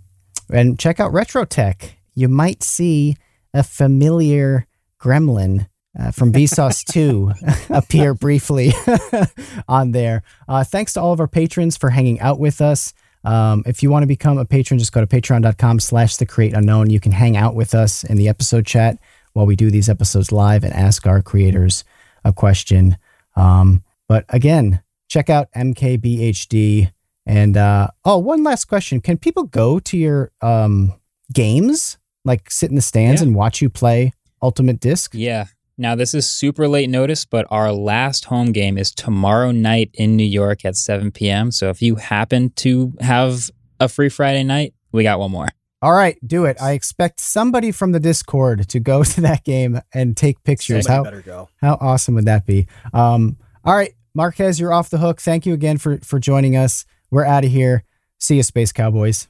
[0.52, 1.96] and check out Retro Tech.
[2.14, 3.16] You might see
[3.54, 4.68] a familiar
[5.02, 5.68] gremlin
[6.00, 7.32] uh, from Vsauce 2
[7.70, 8.72] appear briefly
[9.68, 10.24] on there.
[10.48, 12.94] Uh, thanks to all of our patrons for hanging out with us.
[13.24, 16.54] Um, if you want to become a patron, just go to patreon.com slash the create
[16.54, 16.90] unknown.
[16.90, 18.98] You can hang out with us in the episode chat
[19.34, 21.84] while we do these episodes live and ask our creators
[22.24, 22.98] a question.
[23.36, 26.92] Um, but again, check out MKBHD.
[27.26, 30.94] And uh, oh, one last question: Can people go to your um,
[31.34, 33.28] games, like sit in the stands yeah.
[33.28, 35.12] and watch you play Ultimate Disc?
[35.14, 35.46] Yeah.
[35.80, 40.18] Now this is super late notice, but our last home game is tomorrow night in
[40.18, 41.52] New York at 7 p.m.
[41.52, 43.50] So if you happen to have
[43.80, 45.48] a free Friday night, we got one more.
[45.82, 46.62] All right, do it.
[46.62, 50.86] I expect somebody from the Discord to go to that game and take pictures.
[50.86, 51.50] Somebody how, better go.
[51.62, 52.68] How awesome would that be?
[52.92, 55.22] Um, all right, Marques, you're off the hook.
[55.22, 56.84] Thank you again for for joining us.
[57.10, 57.86] We're out of here.
[58.18, 59.30] See you, Space Cowboys.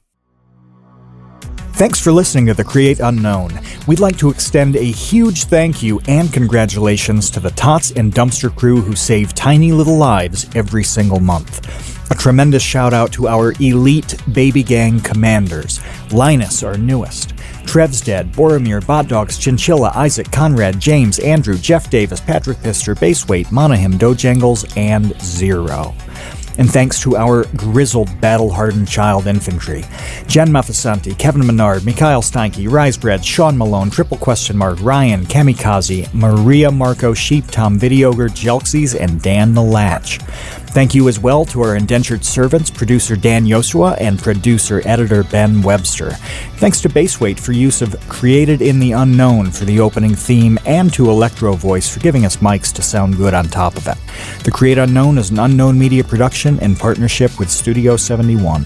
[1.72, 3.58] Thanks for listening to The Create Unknown.
[3.86, 8.54] We'd like to extend a huge thank you and congratulations to the Tots and Dumpster
[8.54, 11.66] crew who save tiny little lives every single month.
[12.10, 15.80] A tremendous shout out to our elite baby gang commanders
[16.12, 17.34] Linus, our newest,
[17.64, 23.46] Trev's Dead, Boromir, Bot Dogs, Chinchilla, Isaac, Conrad, James, Andrew, Jeff Davis, Patrick Pister, Baseweight,
[23.46, 25.94] Monahim, Dojangles, and Zero
[26.60, 29.82] and thanks to our grizzled, battle hardened child infantry
[30.26, 36.70] Jen Mafasanti, Kevin Menard, Mikhail Steinke, Risebread, Sean Malone, Triple Question Mark, Ryan, Kamikaze, Maria
[36.70, 40.20] Marco, Sheep, Tom Videogre, Jelksies, and Dan the Latch.
[40.72, 45.62] Thank you as well to our indentured servants, producer Dan Yosua and producer editor Ben
[45.62, 46.12] Webster.
[46.58, 50.92] Thanks to Baseweight for use of Created in the Unknown for the opening theme, and
[50.94, 53.98] to Electro Voice for giving us mics to sound good on top of it.
[54.44, 58.64] The Create Unknown is an unknown media production in partnership with Studio 71.